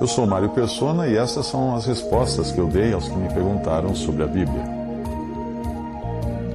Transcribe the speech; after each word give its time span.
Eu 0.00 0.06
sou 0.06 0.26
Mário 0.26 0.48
Persona 0.48 1.06
e 1.06 1.16
essas 1.16 1.46
são 1.46 1.74
as 1.74 1.86
respostas 1.86 2.50
que 2.50 2.58
eu 2.58 2.66
dei 2.66 2.92
aos 2.92 3.08
que 3.08 3.16
me 3.16 3.28
perguntaram 3.32 3.94
sobre 3.94 4.24
a 4.24 4.26
Bíblia. 4.26 4.64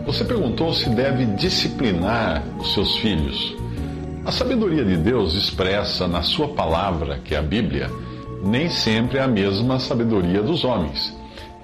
Você 0.06 0.26
perguntou 0.26 0.74
se 0.74 0.90
deve 0.90 1.26
disciplinar 1.26 2.44
os 2.60 2.74
seus 2.74 2.98
filhos. 2.98 3.56
A 4.26 4.32
sabedoria 4.32 4.84
de 4.84 4.98
Deus 4.98 5.34
expressa 5.34 6.08
na 6.08 6.24
sua 6.24 6.50
palavra, 6.50 7.20
que 7.24 7.36
é 7.36 7.38
a 7.38 7.44
Bíblia, 7.44 7.90
nem 8.44 8.70
sempre 8.70 9.18
é 9.18 9.22
a 9.22 9.28
mesma 9.28 9.80
sabedoria 9.80 10.42
dos 10.42 10.64
homens. 10.64 11.16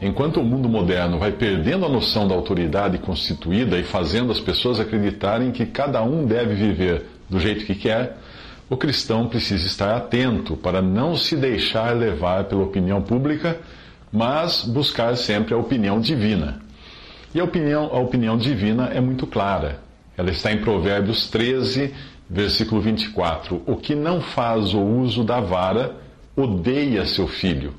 Enquanto 0.02 0.40
o 0.40 0.44
mundo 0.44 0.70
moderno 0.70 1.20
vai 1.20 1.32
perdendo 1.32 1.86
a 1.86 1.90
noção 1.90 2.28
da 2.28 2.34
autoridade 2.34 2.98
constituída 2.98 3.78
e 3.78 3.84
fazendo 3.84 4.32
as 4.32 4.40
pessoas 4.40 4.80
acreditarem 4.80 5.52
que 5.52 5.66
cada 5.66 6.02
um 6.02 6.26
deve 6.26 6.56
viver 6.56 7.06
do 7.30 7.40
jeito 7.40 7.66
que 7.66 7.76
quer, 7.76 8.18
o 8.72 8.78
cristão 8.78 9.28
precisa 9.28 9.68
estar 9.68 9.94
atento 9.98 10.56
para 10.56 10.82
não 10.82 11.18
se 11.18 11.36
deixar 11.36 11.94
levar 11.94 12.46
pela 12.46 12.64
opinião 12.64 13.02
pública, 13.02 13.60
mas 14.10 14.64
buscar 14.64 15.18
sempre 15.18 15.54
a 15.54 15.58
opinião 15.58 16.00
divina. 16.00 16.62
E 17.36 17.42
a 17.42 17.44
opinião, 17.44 17.94
a 17.94 18.00
opinião 18.00 18.38
divina 18.38 18.86
é 18.86 19.02
muito 19.02 19.28
clara. 19.28 19.82
Ela 20.18 20.32
está 20.32 20.54
em 20.54 20.62
Provérbios 20.62 21.30
13, 21.30 21.94
versículo 22.30 22.80
24. 22.80 23.62
O 23.66 23.76
que 23.76 23.94
não 23.94 24.22
faz 24.22 24.74
o 24.74 24.80
uso 24.80 25.26
da 25.26 25.42
vara 25.42 25.98
odeia 26.34 27.06
seu 27.06 27.28
filho, 27.28 27.74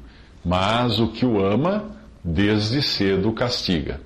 mas 0.45 1.01
o 1.01 1.09
que 1.09 1.25
o 1.25 1.43
ama, 1.43 1.87
desde 2.23 2.83
cedo 2.83 3.33
castiga. 3.33 3.99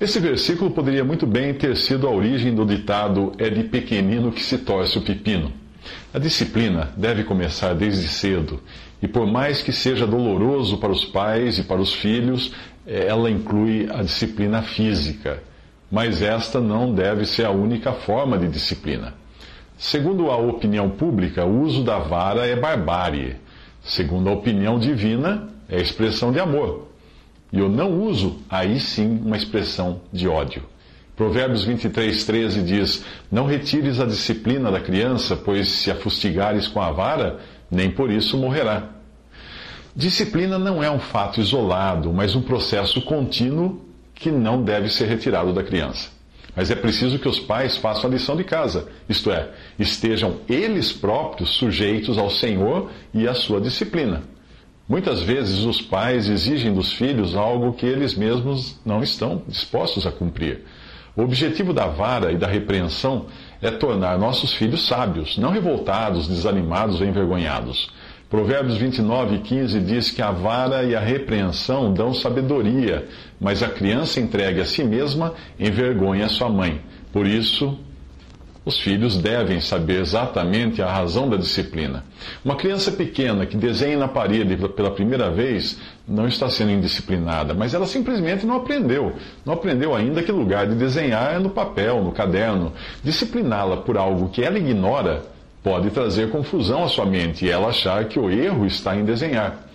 Esse 0.00 0.18
versículo 0.18 0.72
poderia 0.72 1.04
muito 1.04 1.24
bem 1.24 1.54
ter 1.54 1.76
sido 1.76 2.08
a 2.08 2.10
origem 2.10 2.52
do 2.52 2.66
ditado 2.66 3.30
é 3.38 3.48
de 3.48 3.62
pequenino 3.62 4.32
que 4.32 4.42
se 4.42 4.58
torce 4.58 4.98
o 4.98 5.02
pepino. 5.02 5.52
A 6.12 6.18
disciplina 6.18 6.92
deve 6.96 7.24
começar 7.24 7.74
desde 7.74 8.08
cedo, 8.08 8.60
e 9.02 9.06
por 9.06 9.26
mais 9.26 9.62
que 9.62 9.72
seja 9.72 10.06
doloroso 10.06 10.78
para 10.78 10.90
os 10.90 11.04
pais 11.04 11.58
e 11.58 11.64
para 11.64 11.80
os 11.80 11.92
filhos, 11.92 12.52
ela 12.86 13.30
inclui 13.30 13.88
a 13.90 14.02
disciplina 14.02 14.62
física. 14.62 15.42
Mas 15.90 16.20
esta 16.20 16.60
não 16.60 16.94
deve 16.94 17.24
ser 17.24 17.44
a 17.46 17.50
única 17.50 17.92
forma 17.92 18.36
de 18.36 18.48
disciplina. 18.48 19.14
Segundo 19.76 20.30
a 20.30 20.36
opinião 20.36 20.90
pública, 20.90 21.44
o 21.44 21.62
uso 21.62 21.84
da 21.84 21.98
vara 21.98 22.46
é 22.46 22.56
barbárie. 22.56 23.36
Segundo 23.80 24.28
a 24.28 24.32
opinião 24.32 24.78
divina, 24.78 25.48
é 25.68 25.80
expressão 25.80 26.32
de 26.32 26.40
amor. 26.40 26.88
E 27.52 27.62
o 27.62 27.68
não 27.68 28.02
uso, 28.02 28.38
aí 28.50 28.80
sim, 28.80 29.20
uma 29.24 29.36
expressão 29.36 30.00
de 30.12 30.28
ódio. 30.28 30.62
Provérbios 31.18 31.64
23, 31.64 32.24
13 32.24 32.62
diz: 32.62 33.04
Não 33.28 33.44
retires 33.44 33.98
a 33.98 34.06
disciplina 34.06 34.70
da 34.70 34.78
criança, 34.78 35.34
pois 35.34 35.68
se 35.68 35.90
a 35.90 35.96
fustigares 35.96 36.68
com 36.68 36.80
a 36.80 36.92
vara, 36.92 37.40
nem 37.68 37.90
por 37.90 38.08
isso 38.08 38.38
morrerá. 38.38 38.90
Disciplina 39.96 40.60
não 40.60 40.80
é 40.80 40.88
um 40.88 41.00
fato 41.00 41.40
isolado, 41.40 42.12
mas 42.12 42.36
um 42.36 42.40
processo 42.40 43.02
contínuo 43.02 43.84
que 44.14 44.30
não 44.30 44.62
deve 44.62 44.88
ser 44.88 45.06
retirado 45.06 45.52
da 45.52 45.64
criança. 45.64 46.08
Mas 46.54 46.70
é 46.70 46.76
preciso 46.76 47.18
que 47.18 47.28
os 47.28 47.40
pais 47.40 47.76
façam 47.76 48.08
a 48.08 48.12
lição 48.12 48.36
de 48.36 48.44
casa, 48.44 48.88
isto 49.08 49.32
é, 49.32 49.50
estejam 49.76 50.36
eles 50.48 50.92
próprios 50.92 51.50
sujeitos 51.50 52.16
ao 52.16 52.30
Senhor 52.30 52.92
e 53.12 53.26
à 53.26 53.34
sua 53.34 53.60
disciplina. 53.60 54.22
Muitas 54.88 55.20
vezes 55.20 55.64
os 55.64 55.82
pais 55.82 56.28
exigem 56.28 56.72
dos 56.72 56.92
filhos 56.92 57.34
algo 57.34 57.72
que 57.72 57.86
eles 57.86 58.14
mesmos 58.14 58.78
não 58.86 59.02
estão 59.02 59.42
dispostos 59.48 60.06
a 60.06 60.12
cumprir. 60.12 60.62
O 61.18 61.22
objetivo 61.22 61.72
da 61.72 61.88
vara 61.88 62.30
e 62.30 62.36
da 62.36 62.46
repreensão 62.46 63.26
é 63.60 63.72
tornar 63.72 64.16
nossos 64.16 64.54
filhos 64.54 64.86
sábios, 64.86 65.36
não 65.36 65.50
revoltados, 65.50 66.28
desanimados 66.28 67.00
ou 67.00 67.06
envergonhados. 67.08 67.90
Provérbios 68.30 68.76
29, 68.76 69.38
15 69.38 69.80
diz 69.80 70.12
que 70.12 70.22
a 70.22 70.30
vara 70.30 70.84
e 70.84 70.94
a 70.94 71.00
repreensão 71.00 71.92
dão 71.92 72.14
sabedoria, 72.14 73.08
mas 73.40 73.64
a 73.64 73.68
criança 73.68 74.20
entregue 74.20 74.60
a 74.60 74.64
si 74.64 74.84
mesma 74.84 75.34
envergonha 75.58 76.28
sua 76.28 76.48
mãe. 76.48 76.80
Por 77.12 77.26
isso, 77.26 77.76
os 78.68 78.78
filhos 78.80 79.16
devem 79.16 79.62
saber 79.62 79.98
exatamente 80.00 80.82
a 80.82 80.92
razão 80.92 81.26
da 81.26 81.38
disciplina. 81.38 82.04
Uma 82.44 82.54
criança 82.54 82.92
pequena 82.92 83.46
que 83.46 83.56
desenha 83.56 83.96
na 83.96 84.08
parede 84.08 84.58
pela 84.68 84.90
primeira 84.90 85.30
vez 85.30 85.78
não 86.06 86.28
está 86.28 86.50
sendo 86.50 86.72
indisciplinada, 86.72 87.54
mas 87.54 87.72
ela 87.72 87.86
simplesmente 87.86 88.44
não 88.44 88.56
aprendeu. 88.56 89.14
Não 89.42 89.54
aprendeu 89.54 89.94
ainda 89.94 90.22
que 90.22 90.30
lugar 90.30 90.66
de 90.66 90.74
desenhar 90.74 91.34
é 91.34 91.38
no 91.38 91.48
papel, 91.48 92.04
no 92.04 92.12
caderno. 92.12 92.74
Discipliná-la 93.02 93.78
por 93.78 93.96
algo 93.96 94.28
que 94.28 94.44
ela 94.44 94.58
ignora 94.58 95.22
pode 95.64 95.88
trazer 95.88 96.30
confusão 96.30 96.84
à 96.84 96.88
sua 96.88 97.06
mente 97.06 97.46
e 97.46 97.50
ela 97.50 97.68
achar 97.68 98.04
que 98.04 98.18
o 98.18 98.30
erro 98.30 98.66
está 98.66 98.94
em 98.94 99.02
desenhar. 99.02 99.66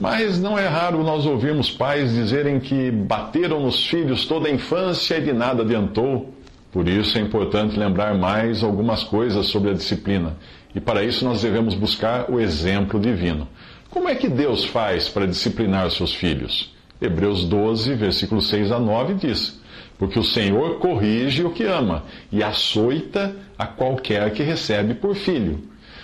Mas 0.00 0.40
não 0.40 0.58
é 0.58 0.66
raro 0.66 1.04
nós 1.04 1.26
ouvirmos 1.26 1.70
pais 1.70 2.14
dizerem 2.14 2.58
que 2.58 2.90
bateram 2.90 3.60
nos 3.60 3.86
filhos 3.86 4.24
toda 4.24 4.48
a 4.48 4.50
infância 4.50 5.18
e 5.18 5.20
de 5.20 5.34
nada 5.34 5.62
adiantou. 5.62 6.31
Por 6.72 6.88
isso 6.88 7.18
é 7.18 7.20
importante 7.20 7.78
lembrar 7.78 8.14
mais 8.14 8.64
algumas 8.64 9.04
coisas 9.04 9.46
sobre 9.46 9.70
a 9.70 9.74
disciplina. 9.74 10.38
E 10.74 10.80
para 10.80 11.04
isso 11.04 11.22
nós 11.22 11.42
devemos 11.42 11.74
buscar 11.74 12.30
o 12.30 12.40
exemplo 12.40 12.98
divino. 12.98 13.46
Como 13.90 14.08
é 14.08 14.14
que 14.14 14.26
Deus 14.26 14.64
faz 14.64 15.06
para 15.06 15.26
disciplinar 15.26 15.90
seus 15.90 16.14
filhos? 16.14 16.74
Hebreus 16.98 17.44
12, 17.44 17.94
versículos 17.94 18.48
6 18.48 18.72
a 18.72 18.78
9 18.78 19.14
diz: 19.14 19.60
Porque 19.98 20.18
o 20.18 20.24
Senhor 20.24 20.78
corrige 20.78 21.44
o 21.44 21.50
que 21.50 21.64
ama 21.64 22.04
e 22.32 22.42
açoita 22.42 23.36
a 23.58 23.66
qualquer 23.66 24.32
que 24.32 24.42
recebe 24.42 24.94
por 24.94 25.14
filho. 25.14 25.60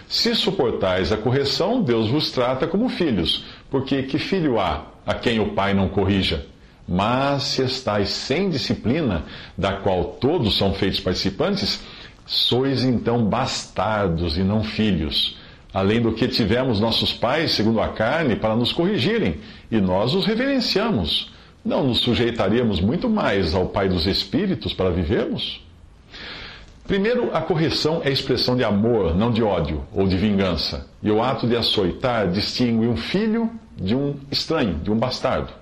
Se 0.06 0.34
suportais 0.34 1.12
a 1.12 1.16
correção, 1.16 1.82
Deus 1.82 2.08
vos 2.08 2.30
trata 2.30 2.66
como 2.66 2.90
filhos, 2.90 3.44
porque 3.70 4.02
que 4.02 4.18
filho 4.18 4.60
há 4.60 4.86
a 5.06 5.14
quem 5.14 5.40
o 5.40 5.54
pai 5.54 5.72
não 5.72 5.88
corrija? 5.88 6.46
Mas 6.88 7.42
se 7.42 7.62
estáis 7.62 8.08
sem 8.08 8.48
disciplina, 8.48 9.24
da 9.56 9.74
qual 9.74 10.04
todos 10.04 10.56
são 10.56 10.72
feitos 10.72 11.00
participantes, 11.00 11.80
sois 12.24 12.82
então 12.82 13.24
bastardos 13.24 14.38
e 14.38 14.42
não 14.42 14.64
filhos. 14.64 15.36
Além 15.72 16.00
do 16.00 16.12
que 16.12 16.26
tivemos 16.26 16.80
nossos 16.80 17.12
pais, 17.12 17.52
segundo 17.52 17.80
a 17.80 17.88
carne, 17.88 18.36
para 18.36 18.56
nos 18.56 18.72
corrigirem, 18.72 19.38
e 19.70 19.80
nós 19.80 20.14
os 20.14 20.24
reverenciamos. 20.24 21.30
Não 21.62 21.86
nos 21.86 21.98
sujeitaríamos 21.98 22.80
muito 22.80 23.08
mais 23.08 23.54
ao 23.54 23.66
Pai 23.66 23.88
dos 23.88 24.06
Espíritos 24.06 24.72
para 24.72 24.88
vivermos? 24.88 25.60
Primeiro, 26.86 27.36
a 27.36 27.42
correção 27.42 28.00
é 28.02 28.10
expressão 28.10 28.56
de 28.56 28.64
amor, 28.64 29.14
não 29.14 29.30
de 29.30 29.42
ódio 29.42 29.84
ou 29.92 30.08
de 30.08 30.16
vingança. 30.16 30.88
E 31.02 31.10
o 31.10 31.22
ato 31.22 31.46
de 31.46 31.54
açoitar 31.54 32.30
distingue 32.30 32.86
um 32.86 32.96
filho 32.96 33.50
de 33.76 33.94
um 33.94 34.14
estranho, 34.30 34.76
de 34.76 34.90
um 34.90 34.96
bastardo. 34.96 35.52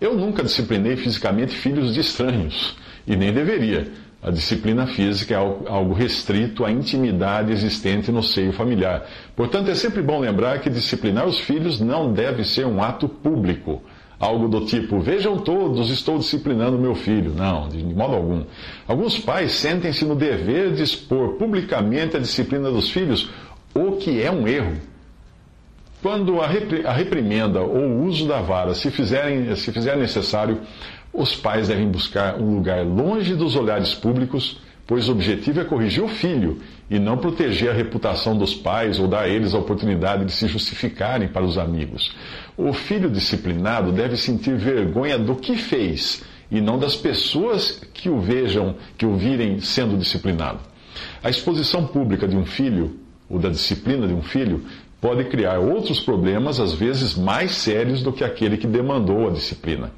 Eu 0.00 0.14
nunca 0.14 0.42
disciplinei 0.42 0.96
fisicamente 0.96 1.54
filhos 1.54 1.92
de 1.92 2.00
estranhos, 2.00 2.76
e 3.06 3.14
nem 3.14 3.32
deveria. 3.32 3.88
A 4.22 4.30
disciplina 4.30 4.86
física 4.86 5.34
é 5.34 5.36
algo 5.36 5.94
restrito 5.94 6.64
à 6.64 6.70
intimidade 6.70 7.52
existente 7.52 8.12
no 8.12 8.22
seio 8.22 8.52
familiar. 8.52 9.06
Portanto, 9.34 9.70
é 9.70 9.74
sempre 9.74 10.02
bom 10.02 10.20
lembrar 10.20 10.60
que 10.60 10.68
disciplinar 10.68 11.26
os 11.26 11.38
filhos 11.40 11.80
não 11.80 12.12
deve 12.12 12.44
ser 12.44 12.66
um 12.66 12.82
ato 12.82 13.08
público. 13.08 13.82
Algo 14.18 14.48
do 14.48 14.66
tipo, 14.66 15.00
vejam 15.00 15.38
todos, 15.38 15.88
estou 15.88 16.18
disciplinando 16.18 16.78
meu 16.78 16.94
filho. 16.94 17.32
Não, 17.34 17.68
de 17.68 17.82
modo 17.82 18.14
algum. 18.14 18.44
Alguns 18.86 19.18
pais 19.18 19.52
sentem-se 19.52 20.04
no 20.04 20.14
dever 20.14 20.72
de 20.72 20.82
expor 20.82 21.36
publicamente 21.36 22.18
a 22.18 22.20
disciplina 22.20 22.70
dos 22.70 22.90
filhos, 22.90 23.30
o 23.74 23.92
que 23.92 24.22
é 24.22 24.30
um 24.30 24.46
erro. 24.46 24.76
Quando 26.02 26.40
a 26.40 26.46
reprimenda 26.46 27.60
ou 27.60 27.76
o 27.76 28.06
uso 28.06 28.26
da 28.26 28.40
vara 28.40 28.74
se, 28.74 28.90
fizerem, 28.90 29.54
se 29.54 29.70
fizer 29.70 29.96
necessário, 29.98 30.60
os 31.12 31.36
pais 31.36 31.68
devem 31.68 31.88
buscar 31.88 32.40
um 32.40 32.54
lugar 32.54 32.86
longe 32.86 33.34
dos 33.34 33.54
olhares 33.54 33.94
públicos, 33.94 34.58
pois 34.86 35.08
o 35.08 35.12
objetivo 35.12 35.60
é 35.60 35.64
corrigir 35.64 36.02
o 36.02 36.08
filho 36.08 36.58
e 36.88 36.98
não 36.98 37.18
proteger 37.18 37.70
a 37.70 37.74
reputação 37.74 38.36
dos 38.36 38.54
pais 38.54 38.98
ou 38.98 39.06
dar 39.06 39.24
a 39.24 39.28
eles 39.28 39.52
a 39.52 39.58
oportunidade 39.58 40.24
de 40.24 40.32
se 40.32 40.48
justificarem 40.48 41.28
para 41.28 41.44
os 41.44 41.58
amigos. 41.58 42.16
O 42.56 42.72
filho 42.72 43.10
disciplinado 43.10 43.92
deve 43.92 44.16
sentir 44.16 44.56
vergonha 44.56 45.18
do 45.18 45.36
que 45.36 45.54
fez 45.54 46.24
e 46.50 46.62
não 46.62 46.78
das 46.78 46.96
pessoas 46.96 47.82
que 47.92 48.08
o 48.08 48.20
vejam, 48.20 48.74
que 48.96 49.04
o 49.04 49.16
virem 49.16 49.60
sendo 49.60 49.98
disciplinado. 49.98 50.60
A 51.22 51.28
exposição 51.28 51.86
pública 51.86 52.26
de 52.26 52.36
um 52.36 52.44
filho, 52.44 52.98
ou 53.28 53.38
da 53.38 53.48
disciplina 53.48 54.08
de 54.08 54.14
um 54.14 54.22
filho, 54.22 54.64
pode 55.00 55.24
criar 55.24 55.58
outros 55.58 56.00
problemas, 56.00 56.60
às 56.60 56.72
vezes 56.74 57.16
mais 57.16 57.52
sérios 57.52 58.02
do 58.02 58.12
que 58.12 58.22
aquele 58.22 58.56
que 58.56 58.66
demandou 58.66 59.28
a 59.28 59.30
disciplina. 59.30 59.90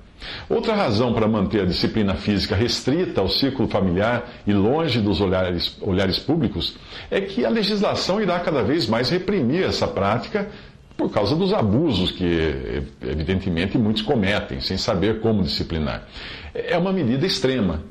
Outra 0.48 0.74
razão 0.74 1.12
para 1.12 1.26
manter 1.26 1.62
a 1.62 1.66
disciplina 1.66 2.14
física 2.14 2.54
restrita 2.54 3.20
ao 3.20 3.28
círculo 3.28 3.68
familiar 3.68 4.28
e 4.46 4.52
longe 4.52 5.00
dos 5.00 5.20
olhares, 5.20 5.76
olhares 5.80 6.18
públicos 6.18 6.76
é 7.10 7.20
que 7.20 7.44
a 7.44 7.48
legislação 7.48 8.20
irá 8.20 8.38
cada 8.38 8.62
vez 8.62 8.86
mais 8.86 9.10
reprimir 9.10 9.64
essa 9.64 9.88
prática 9.88 10.48
por 10.96 11.10
causa 11.10 11.34
dos 11.34 11.52
abusos 11.52 12.12
que, 12.12 12.84
evidentemente, 13.02 13.76
muitos 13.76 14.02
cometem, 14.02 14.60
sem 14.60 14.76
saber 14.76 15.20
como 15.20 15.42
disciplinar. 15.42 16.06
É 16.54 16.78
uma 16.78 16.92
medida 16.92 17.26
extrema. 17.26 17.82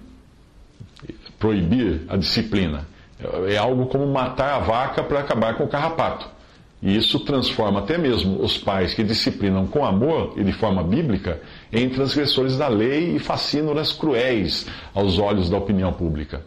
Proibir 1.38 2.04
a 2.08 2.16
disciplina 2.16 2.86
é 3.50 3.58
algo 3.58 3.88
como 3.88 4.06
matar 4.08 4.54
a 4.54 4.60
vaca 4.60 5.04
para 5.04 5.20
acabar 5.20 5.56
com 5.56 5.66
o 5.66 5.68
carrapato. 5.68 6.28
E 6.82 6.98
isso 6.98 7.20
transforma 7.20 7.80
até 7.80 7.98
mesmo 7.98 8.44
os 8.44 8.58
pais 8.58 8.94
que 8.94 9.04
disciplinam 9.04 9.68
com 9.68 9.86
amor 9.86 10.34
e 10.36 10.44
de 10.44 10.52
forma 10.52 10.82
bíblica 10.82 11.40
em 11.72 11.88
transgressores 11.90 12.58
da 12.58 12.68
lei 12.68 13.16
e 13.16 13.20
fascínoras 13.20 13.92
cruéis 13.92 14.66
aos 14.94 15.20
olhos 15.20 15.50
da 15.50 15.58
opinião 15.58 15.94
pública. 15.94 16.42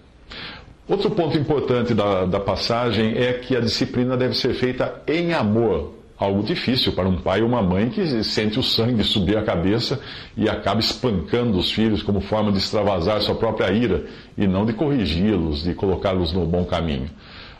Outro 0.88 1.10
ponto 1.10 1.38
importante 1.38 1.94
da, 1.94 2.26
da 2.26 2.40
passagem 2.40 3.16
é 3.16 3.32
que 3.34 3.56
a 3.56 3.60
disciplina 3.60 4.16
deve 4.16 4.34
ser 4.34 4.54
feita 4.54 5.02
em 5.06 5.32
amor, 5.32 5.94
algo 6.18 6.42
difícil 6.42 6.92
para 6.92 7.08
um 7.08 7.16
pai 7.16 7.40
ou 7.40 7.48
uma 7.48 7.62
mãe 7.62 7.88
que 7.88 8.22
sente 8.24 8.58
o 8.58 8.62
sangue 8.62 9.04
subir 9.04 9.38
a 9.38 9.42
cabeça 9.42 10.00
e 10.36 10.48
acaba 10.48 10.80
espancando 10.80 11.56
os 11.56 11.70
filhos 11.70 12.02
como 12.02 12.20
forma 12.20 12.52
de 12.52 12.58
extravasar 12.58 13.20
sua 13.22 13.34
própria 13.36 13.72
ira 13.72 14.04
e 14.36 14.46
não 14.46 14.66
de 14.66 14.72
corrigi-los, 14.72 15.62
de 15.62 15.74
colocá-los 15.74 16.32
no 16.32 16.44
bom 16.44 16.64
caminho. 16.64 17.08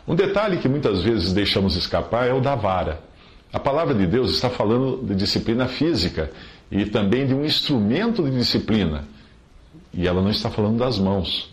Um 0.07 0.15
detalhe 0.15 0.57
que 0.57 0.69
muitas 0.69 1.01
vezes 1.01 1.33
deixamos 1.33 1.75
escapar 1.75 2.27
é 2.27 2.33
o 2.33 2.39
da 2.39 2.55
vara. 2.55 2.99
A 3.51 3.59
palavra 3.59 3.93
de 3.93 4.05
Deus 4.05 4.31
está 4.31 4.49
falando 4.49 5.03
de 5.03 5.15
disciplina 5.15 5.67
física 5.67 6.31
e 6.71 6.85
também 6.85 7.25
de 7.25 7.33
um 7.33 7.43
instrumento 7.43 8.23
de 8.23 8.31
disciplina. 8.31 9.05
E 9.93 10.07
ela 10.07 10.21
não 10.21 10.29
está 10.29 10.49
falando 10.49 10.77
das 10.77 10.99
mãos. 10.99 11.49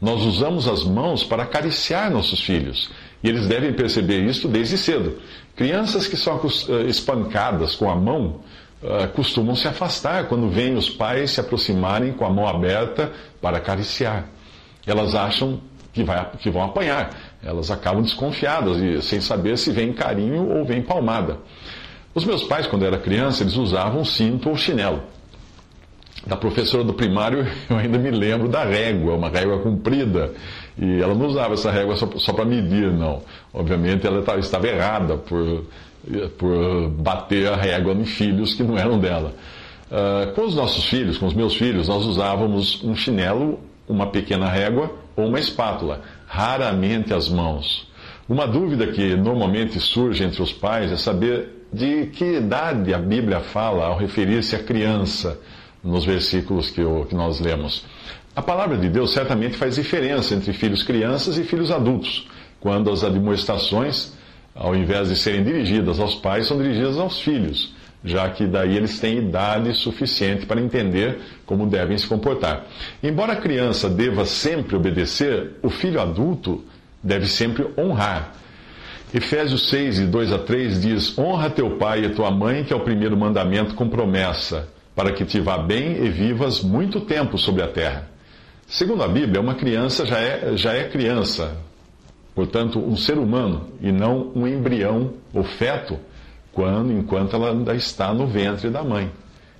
Nós 0.00 0.22
usamos 0.22 0.68
as 0.68 0.84
mãos 0.84 1.24
para 1.24 1.44
acariciar 1.44 2.10
nossos 2.10 2.40
filhos. 2.40 2.90
E 3.22 3.28
eles 3.28 3.46
devem 3.46 3.72
perceber 3.72 4.22
isso 4.24 4.48
desde 4.48 4.76
cedo. 4.76 5.18
Crianças 5.56 6.06
que 6.06 6.16
são 6.16 6.38
eh, 6.68 6.82
espancadas 6.88 7.74
com 7.74 7.90
a 7.90 7.96
mão 7.96 8.40
eh, 8.82 9.06
costumam 9.06 9.54
se 9.54 9.66
afastar 9.66 10.26
quando 10.26 10.50
veem 10.50 10.74
os 10.74 10.90
pais 10.90 11.30
se 11.30 11.40
aproximarem 11.40 12.12
com 12.12 12.26
a 12.26 12.30
mão 12.30 12.46
aberta 12.46 13.12
para 13.40 13.56
acariciar. 13.58 14.26
Elas 14.86 15.14
acham 15.14 15.60
que, 15.92 16.02
vai, 16.02 16.28
que 16.38 16.50
vão 16.50 16.64
apanhar. 16.64 17.10
Elas 17.44 17.70
acabam 17.70 18.02
desconfiadas 18.02 18.78
e 18.78 19.02
sem 19.02 19.20
saber 19.20 19.58
se 19.58 19.70
vem 19.70 19.92
carinho 19.92 20.48
ou 20.48 20.64
vem 20.64 20.80
palmada. 20.80 21.38
Os 22.14 22.24
meus 22.24 22.44
pais, 22.44 22.66
quando 22.66 22.84
era 22.84 22.96
criança, 22.96 23.42
eles 23.42 23.56
usavam 23.56 24.04
cinto 24.04 24.48
ou 24.48 24.56
chinelo. 24.56 25.02
Da 26.26 26.36
professora 26.36 26.82
do 26.82 26.94
primário, 26.94 27.46
eu 27.68 27.76
ainda 27.76 27.98
me 27.98 28.10
lembro 28.10 28.48
da 28.48 28.64
régua, 28.64 29.14
uma 29.14 29.28
régua 29.28 29.58
comprida. 29.58 30.32
E 30.78 31.02
ela 31.02 31.14
não 31.14 31.26
usava 31.26 31.54
essa 31.54 31.70
régua 31.70 31.96
só, 31.96 32.08
só 32.16 32.32
para 32.32 32.44
medir, 32.44 32.90
não. 32.90 33.22
Obviamente, 33.52 34.06
ela 34.06 34.20
estava 34.38 34.66
errada 34.66 35.18
por, 35.18 35.64
por 36.38 36.88
bater 36.90 37.48
a 37.48 37.56
régua 37.56 37.92
em 37.92 38.04
filhos 38.04 38.54
que 38.54 38.62
não 38.62 38.78
eram 38.78 38.98
dela. 38.98 39.34
Uh, 39.90 40.32
com 40.32 40.46
os 40.46 40.54
nossos 40.54 40.86
filhos, 40.86 41.18
com 41.18 41.26
os 41.26 41.34
meus 41.34 41.54
filhos, 41.54 41.88
nós 41.88 42.06
usávamos 42.06 42.82
um 42.82 42.96
chinelo, 42.96 43.60
uma 43.86 44.06
pequena 44.06 44.48
régua 44.48 44.90
ou 45.14 45.26
uma 45.26 45.38
espátula, 45.38 46.00
raramente 46.34 47.14
as 47.14 47.28
mãos. 47.28 47.86
Uma 48.28 48.44
dúvida 48.44 48.88
que 48.88 49.14
normalmente 49.14 49.78
surge 49.78 50.24
entre 50.24 50.42
os 50.42 50.52
pais 50.52 50.90
é 50.90 50.96
saber 50.96 51.68
de 51.72 52.06
que 52.06 52.24
idade 52.38 52.92
a 52.92 52.98
Bíblia 52.98 53.38
fala 53.38 53.86
ao 53.86 53.96
referir-se 53.96 54.56
à 54.56 54.58
criança 54.58 55.38
nos 55.82 56.04
versículos 56.04 56.70
que, 56.70 56.80
eu, 56.80 57.06
que 57.08 57.14
nós 57.14 57.38
lemos. 57.38 57.84
A 58.34 58.42
palavra 58.42 58.76
de 58.76 58.88
Deus 58.88 59.12
certamente 59.12 59.56
faz 59.56 59.76
diferença 59.76 60.34
entre 60.34 60.52
filhos 60.52 60.82
crianças 60.82 61.38
e 61.38 61.44
filhos 61.44 61.70
adultos, 61.70 62.26
quando 62.58 62.90
as 62.90 63.04
admoestações, 63.04 64.12
ao 64.56 64.74
invés 64.74 65.10
de 65.10 65.16
serem 65.16 65.44
dirigidas 65.44 66.00
aos 66.00 66.16
pais, 66.16 66.48
são 66.48 66.58
dirigidas 66.58 66.98
aos 66.98 67.20
filhos, 67.20 67.72
já 68.04 68.28
que 68.28 68.46
daí 68.46 68.76
eles 68.76 69.00
têm 69.00 69.18
idade 69.18 69.74
suficiente 69.74 70.44
para 70.44 70.60
entender 70.60 71.18
como 71.46 71.66
devem 71.66 71.96
se 71.96 72.06
comportar. 72.06 72.66
Embora 73.02 73.32
a 73.32 73.36
criança 73.36 73.88
deva 73.88 74.26
sempre 74.26 74.76
obedecer, 74.76 75.52
o 75.62 75.70
filho 75.70 76.00
adulto 76.00 76.62
deve 77.02 77.26
sempre 77.26 77.66
honrar. 77.78 78.34
Efésios 79.12 79.68
6, 79.70 79.96
de 79.96 80.06
2 80.06 80.32
a 80.32 80.38
3 80.38 80.82
diz: 80.82 81.18
Honra 81.18 81.48
teu 81.48 81.78
pai 81.78 82.04
e 82.04 82.10
tua 82.10 82.30
mãe, 82.30 82.64
que 82.64 82.72
é 82.72 82.76
o 82.76 82.80
primeiro 82.80 83.16
mandamento 83.16 83.74
com 83.74 83.88
promessa 83.88 84.68
para 84.94 85.12
que 85.12 85.24
te 85.24 85.40
vá 85.40 85.58
bem 85.58 86.04
e 86.04 86.08
vivas 86.08 86.62
muito 86.62 87.00
tempo 87.00 87.36
sobre 87.36 87.62
a 87.62 87.68
terra. 87.68 88.08
Segundo 88.66 89.02
a 89.02 89.08
Bíblia, 89.08 89.40
uma 89.40 89.54
criança 89.54 90.06
já 90.06 90.18
é, 90.18 90.56
já 90.56 90.72
é 90.72 90.84
criança, 90.84 91.56
portanto, 92.34 92.78
um 92.78 92.96
ser 92.96 93.18
humano, 93.18 93.68
e 93.80 93.90
não 93.90 94.30
um 94.34 94.46
embrião 94.46 95.14
ou 95.32 95.44
feto, 95.44 95.98
quando, 96.54 96.92
enquanto 96.92 97.36
ela 97.36 97.50
ainda 97.50 97.74
está 97.74 98.14
no 98.14 98.26
ventre 98.26 98.70
da 98.70 98.82
mãe, 98.82 99.10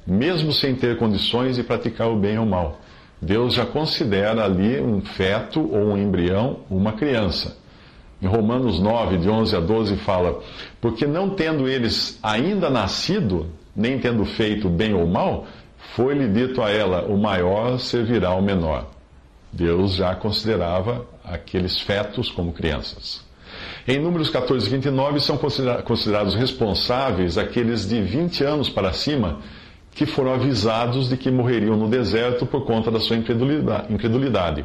mesmo 0.07 0.53
sem 0.53 0.75
ter 0.75 0.97
condições 0.97 1.57
de 1.57 1.63
praticar 1.63 2.09
o 2.09 2.17
bem 2.17 2.39
ou 2.39 2.45
o 2.47 2.49
mal. 2.49 2.81
Deus 3.21 3.55
já 3.55 3.65
considera 3.65 4.45
ali 4.45 4.81
um 4.81 5.01
feto 5.01 5.61
ou 5.61 5.93
um 5.93 5.99
embrião 5.99 6.61
uma 6.71 6.93
criança. 6.93 7.57
Em 8.21 8.27
Romanos 8.27 8.81
9, 8.81 9.19
de 9.19 9.29
11 9.29 9.57
a 9.57 9.61
12, 9.61 9.97
fala: 9.97 10.41
Porque 10.81 11.07
não 11.07 11.31
tendo 11.31 11.69
eles 11.69 12.19
ainda 12.23 12.71
nascido, 12.71 13.47
nem 13.75 13.99
tendo 13.99 14.25
feito 14.25 14.69
bem 14.69 14.95
ou 14.95 15.07
mal, 15.07 15.47
foi-lhe 15.95 16.29
dito 16.29 16.63
a 16.63 16.71
ela: 16.71 17.03
o 17.07 17.19
maior 17.19 17.79
servirá 17.79 18.29
ao 18.29 18.43
menor. 18.43 18.87
Deus 19.53 19.95
já 19.95 20.15
considerava 20.15 21.07
aqueles 21.25 21.81
fetos 21.81 22.31
como 22.31 22.53
crianças. 22.53 23.25
Em 23.87 23.99
Números 23.99 24.31
14 24.31 24.67
e 24.67 24.71
29 24.71 25.21
são 25.21 25.37
considerados 25.37 26.35
responsáveis 26.35 27.37
aqueles 27.37 27.87
de 27.87 28.01
20 28.01 28.43
anos 28.43 28.71
para 28.71 28.95
cima 28.95 29.41
que 29.95 30.07
foram 30.07 30.33
avisados 30.33 31.11
de 31.11 31.19
que 31.19 31.31
morreriam 31.31 31.77
no 31.77 31.87
deserto 31.87 32.47
por 32.47 32.65
conta 32.65 32.91
da 32.91 32.99
sua 32.99 33.15
incredulidade. 33.15 34.65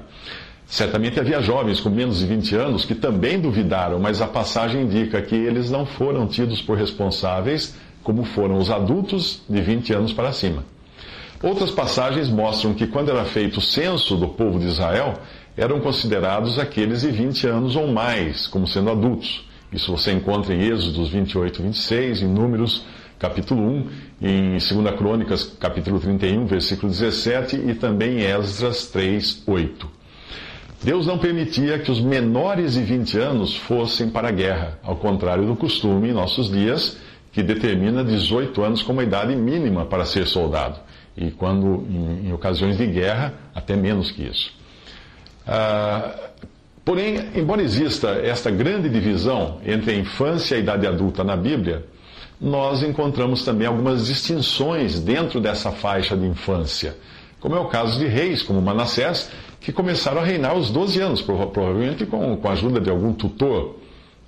Certamente 0.66 1.19
havia 1.19 1.42
jovens 1.42 1.81
com 1.81 1.89
menos 1.89 2.19
de 2.19 2.27
20 2.27 2.56
anos 2.56 2.86
que 2.86 2.95
também 2.95 3.42
duvidaram, 3.42 4.00
mas 4.00 4.21
a 4.21 4.27
passagem 4.27 4.83
indica 4.83 5.22
que 5.22 5.36
eles 5.36 5.70
não 5.70 5.86
foram 5.86 6.25
tidos 6.25 6.62
por 6.62 6.77
responsáveis 6.77 7.75
como 8.01 8.24
foram 8.24 8.58
os 8.58 8.72
adultos 8.72 9.41
de 9.50 9.60
20 9.60 9.93
anos 9.93 10.13
para 10.13 10.32
cima. 10.32 10.63
Outras 11.43 11.72
passagens 11.72 12.29
mostram 12.29 12.74
que 12.74 12.88
quando 12.88 13.12
era 13.12 13.25
feito 13.25 13.58
o 13.58 13.62
censo 13.62 14.15
do 14.15 14.29
povo 14.29 14.60
de 14.60 14.67
Israel, 14.67 15.15
eram 15.58 15.79
considerados 15.79 16.58
aqueles 16.58 17.01
de 17.01 17.12
20 17.12 17.48
anos 17.48 17.75
ou 17.75 17.88
mais, 17.88 18.48
como 18.48 18.68
sendo 18.68 18.89
adultos. 18.89 19.46
Isso 19.72 19.91
você 19.91 20.12
encontra 20.12 20.53
em 20.53 20.62
Êxodos 20.62 21.10
28, 21.10 21.62
26, 21.62 22.22
em 22.24 22.27
Números, 22.27 22.84
capítulo 23.20 23.62
1, 23.62 23.88
em 24.22 24.51
2 24.53 24.96
Crônicas, 24.98 25.44
capítulo 25.60 26.00
31, 26.00 26.46
versículo 26.46 26.91
17, 26.91 27.58
e 27.58 27.75
também 27.75 28.20
em 28.20 28.24
Esdras 28.24 28.88
3, 28.88 29.44
8. 29.46 30.00
Deus 30.82 31.06
não 31.06 31.18
permitia 31.18 31.77
que 31.77 31.91
os 31.91 32.00
menores 32.00 32.74
de 32.74 32.82
20 32.82 33.20
anos 33.20 33.56
fossem 33.56 34.10
para 34.10 34.29
a 34.29 34.32
guerra, 34.32 34.79
ao 34.82 34.96
contrário 34.96 35.46
do 35.46 35.56
costume 35.56 36.10
em 36.10 36.13
nossos 36.13 36.50
dias, 36.50 36.98
que 37.34 37.44
determina 37.44 38.03
18 38.03 38.63
anos 38.63 38.82
como 38.82 39.01
a 39.01 39.03
idade 39.03 39.36
mínima 39.36 39.86
para 39.86 40.06
ser 40.06 40.25
soldado. 40.25 40.79
E 41.18 41.32
quando, 41.32 41.86
em, 41.89 42.29
em 42.29 42.34
ocasiões 42.34 42.77
de 42.77 42.88
guerra, 42.88 43.34
até 43.53 43.75
menos 43.75 44.10
que 44.10 44.24
isso. 44.24 44.53
Ah, 45.51 46.12
porém, 46.86 47.32
embora 47.34 47.63
exista 47.63 48.10
esta 48.10 48.51
grande 48.51 48.88
divisão 48.88 49.58
entre 49.65 49.94
a 49.94 49.96
infância 49.96 50.53
e 50.53 50.58
a 50.60 50.62
idade 50.62 50.86
adulta 50.86 51.24
na 51.24 51.36
Bíblia, 51.36 51.88
nós 52.39 52.84
encontramos 52.84 53.44
também 53.44 53.65
algumas 53.65 54.06
distinções 54.06 55.00
dentro 55.00 55.41
dessa 55.41 55.72
faixa 55.72 56.15
de 56.15 56.24
infância, 56.27 56.96
como 57.39 57.56
é 57.56 57.60
o 57.60 57.65
caso 57.65 57.98
de 57.98 58.06
reis 58.06 58.44
como 58.44 58.62
Manassés, 58.62 59.32
que 59.60 59.72
começaram 59.74 60.22
a 60.22 60.24
reinar 60.24 60.51
aos 60.51 60.70
12 60.70 61.01
anos, 61.01 61.22
provavelmente 61.24 62.06
com, 62.06 62.38
com 62.38 62.48
a 62.48 62.51
ajuda 62.51 62.79
de 62.79 62.91
algum 62.91 63.12
tutor. 63.12 63.79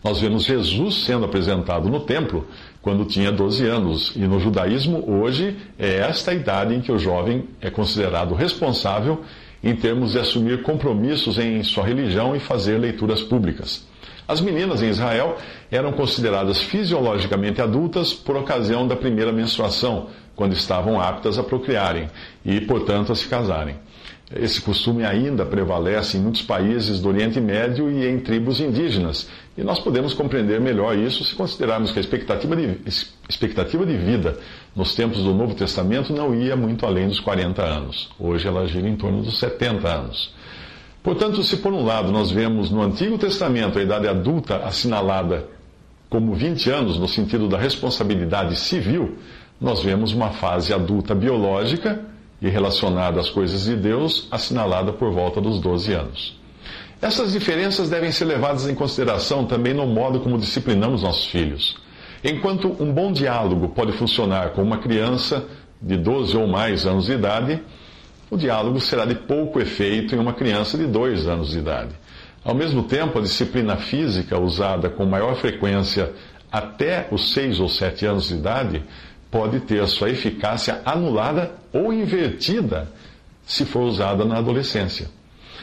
Nós 0.04 0.20
vemos 0.20 0.44
Jesus 0.44 1.06
sendo 1.06 1.26
apresentado 1.26 1.88
no 1.88 2.00
templo 2.00 2.48
quando 2.82 3.06
tinha 3.06 3.32
12 3.32 3.68
anos. 3.68 4.14
E 4.16 4.22
no 4.22 4.40
judaísmo, 4.40 5.06
hoje, 5.08 5.56
é 5.78 5.98
esta 5.98 6.32
a 6.32 6.34
idade 6.34 6.74
em 6.74 6.82
que 6.82 6.92
o 6.92 6.98
jovem 6.98 7.48
é 7.62 7.70
considerado 7.70 8.34
responsável 8.34 9.22
em 9.64 9.76
termos 9.76 10.14
de 10.14 10.20
assumir 10.20 10.64
compromissos 10.64 11.38
em 11.38 11.62
sua 11.64 11.86
religião 11.86 12.36
e 12.36 12.40
fazer 12.40 12.78
leituras 12.78 13.22
públicas. 13.22 13.86
As 14.28 14.40
meninas 14.40 14.82
em 14.82 14.90
Israel 14.90 15.38
eram 15.70 15.92
consideradas 15.92 16.62
fisiologicamente 16.62 17.62
adultas 17.62 18.14
por 18.14 18.36
ocasião 18.38 18.88
da 18.88 18.96
primeira 18.96 19.32
menstruação, 19.32 20.08
quando 20.36 20.54
estavam 20.54 21.00
aptas 21.00 21.38
a 21.38 21.44
procriarem 21.44 22.10
e, 22.46 22.62
portanto, 22.62 23.12
a 23.12 23.16
se 23.16 23.28
casarem. 23.28 23.76
Esse 24.34 24.62
costume 24.62 25.04
ainda 25.04 25.46
prevalece 25.46 26.18
em 26.18 26.22
muitos 26.22 26.42
países 26.42 27.02
do 27.02 27.10
Oriente 27.10 27.42
Médio 27.42 27.92
e 27.92 28.08
em 28.08 28.18
tribos 28.20 28.62
indígenas. 28.62 29.28
E 29.62 29.64
nós 29.64 29.80
podemos 29.80 30.16
compreender 30.16 30.60
melhor 30.60 30.98
isso 30.98 31.24
se 31.24 31.36
considerarmos 31.36 31.92
que 31.92 32.00
a 32.00 32.02
expectativa 32.02 32.56
de, 32.56 32.80
expectativa 33.30 33.86
de 33.86 33.96
vida 33.96 34.40
nos 34.76 34.96
tempos 34.96 35.24
do 35.24 35.36
Novo 35.36 35.54
Testamento 35.54 36.12
não 36.12 36.34
ia 36.34 36.56
muito 36.56 36.84
além 36.84 37.08
dos 37.08 37.20
40 37.20 37.62
anos. 37.62 38.10
Hoje 38.20 38.48
ela 38.48 38.68
gira 38.68 38.90
em 38.90 38.96
torno 38.96 39.22
dos 39.22 39.38
70 39.38 39.88
anos. 39.88 40.34
Portanto, 41.04 41.44
se 41.44 41.58
por 41.58 41.72
um 41.72 41.86
lado 41.86 42.12
nós 42.12 42.32
vemos 42.32 42.72
no 42.72 42.82
Antigo 42.82 43.20
Testamento 43.20 43.78
a 43.78 43.84
idade 43.84 44.08
adulta 44.08 44.58
assinalada 44.66 45.48
como 46.10 46.34
20 46.34 46.72
anos 46.72 46.98
no 46.98 47.08
sentido 47.08 47.48
da 47.48 47.60
responsabilidade 47.60 48.56
civil, 48.56 49.16
nós 49.62 49.84
vemos 49.84 50.12
uma 50.12 50.32
fase 50.32 50.74
adulta 50.74 51.14
biológica 51.14 52.04
e 52.42 52.50
relacionada 52.50 53.20
às 53.20 53.30
coisas 53.30 53.66
de 53.66 53.76
Deus, 53.76 54.28
assinalada 54.32 54.92
por 54.92 55.12
volta 55.12 55.40
dos 55.40 55.60
12 55.62 55.94
anos. 55.94 56.41
Essas 57.02 57.32
diferenças 57.32 57.90
devem 57.90 58.12
ser 58.12 58.26
levadas 58.26 58.68
em 58.68 58.76
consideração 58.76 59.44
também 59.46 59.74
no 59.74 59.88
modo 59.88 60.20
como 60.20 60.38
disciplinamos 60.38 61.02
nossos 61.02 61.26
filhos. 61.26 61.76
Enquanto 62.24 62.76
um 62.80 62.94
bom 62.94 63.12
diálogo 63.12 63.70
pode 63.70 63.92
funcionar 63.94 64.52
com 64.52 64.62
uma 64.62 64.78
criança 64.78 65.48
de 65.82 65.98
12 65.98 66.38
ou 66.38 66.46
mais 66.46 66.86
anos 66.86 67.08
de 67.08 67.14
idade, 67.14 67.60
o 68.30 68.38
diálogo 68.38 68.80
será 68.80 69.04
de 69.04 69.16
pouco 69.16 69.60
efeito 69.60 70.14
em 70.14 70.20
uma 70.20 70.34
criança 70.34 70.78
de 70.78 70.86
2 70.86 71.28
anos 71.28 71.50
de 71.50 71.58
idade. 71.58 71.96
Ao 72.44 72.54
mesmo 72.54 72.84
tempo, 72.84 73.18
a 73.18 73.22
disciplina 73.22 73.78
física 73.78 74.40
usada 74.40 74.88
com 74.88 75.04
maior 75.04 75.36
frequência 75.36 76.14
até 76.52 77.08
os 77.10 77.34
6 77.34 77.60
ou 77.60 77.68
7 77.68 78.06
anos 78.06 78.28
de 78.28 78.36
idade 78.36 78.84
pode 79.32 79.60
ter 79.62 79.86
sua 79.88 80.12
eficácia 80.12 80.82
anulada 80.86 81.52
ou 81.74 81.92
invertida 81.92 82.88
se 83.44 83.66
for 83.66 83.82
usada 83.82 84.24
na 84.24 84.38
adolescência. 84.38 85.08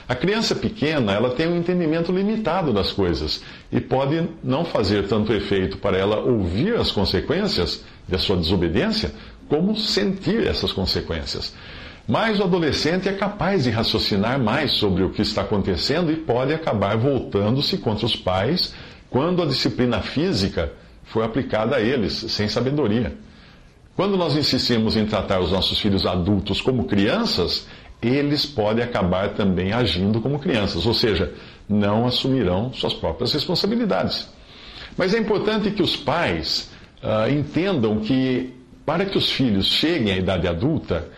A 0.09 0.15
criança 0.15 0.55
pequena, 0.55 1.12
ela 1.12 1.35
tem 1.35 1.47
um 1.47 1.59
entendimento 1.59 2.11
limitado 2.11 2.73
das 2.73 2.91
coisas 2.91 3.43
e 3.71 3.79
pode 3.79 4.27
não 4.43 4.65
fazer 4.65 5.07
tanto 5.07 5.35
efeito 5.35 5.77
para 5.77 5.99
ela 5.99 6.19
ouvir 6.19 6.75
as 6.77 6.91
consequências 6.91 7.85
de 8.09 8.19
sua 8.19 8.38
desobediência, 8.38 9.12
como 9.49 9.77
sentir 9.77 10.47
essas 10.47 10.73
consequências. 10.73 11.55
Mas 12.07 12.41
o 12.41 12.45
adolescente 12.45 13.07
é 13.07 13.12
capaz 13.12 13.65
de 13.65 13.71
raciocinar 13.71 14.41
mais 14.41 14.73
sobre 14.73 15.03
o 15.03 15.11
que 15.11 15.21
está 15.21 15.43
acontecendo 15.43 16.11
e 16.11 16.17
pode 16.17 16.55
acabar 16.55 16.97
voltando-se 16.97 17.77
contra 17.77 18.07
os 18.07 18.17
pais 18.17 18.75
quando 19.11 19.43
a 19.43 19.47
disciplina 19.47 20.00
física 20.00 20.73
for 21.05 21.23
aplicada 21.23 21.77
a 21.77 21.81
eles, 21.83 22.15
sem 22.15 22.49
sabedoria. 22.49 23.15
Quando 23.95 24.17
nós 24.17 24.37
insistimos 24.37 24.97
em 24.97 25.05
tratar 25.05 25.41
os 25.41 25.53
nossos 25.53 25.79
filhos 25.79 26.07
adultos 26.07 26.62
como 26.62 26.85
crianças, 26.85 27.67
eles 28.00 28.47
podem 28.47 28.85
acabar 28.85 29.31
também 29.31 29.73
agindo 29.73 30.21
como 30.21 30.38
crianças, 30.38 30.87
ou 30.87 30.95
seja, 30.95 31.33
não 31.69 32.07
assumirão 32.07 32.73
suas 32.73 32.95
próprias 32.95 33.33
responsabilidades. 33.33 34.28
Mas 34.97 35.14
é 35.14 35.19
importante 35.19 35.71
que 35.71 35.83
os 35.83 35.97
pais 35.97 36.71
uh, 37.02 37.31
entendam 37.31 38.00
que, 38.00 38.55
para 38.87 39.05
que 39.05 39.19
os 39.19 39.31
filhos 39.31 39.67
cheguem 39.67 40.12
à 40.12 40.17
idade 40.17 40.47
adulta, 40.47 41.09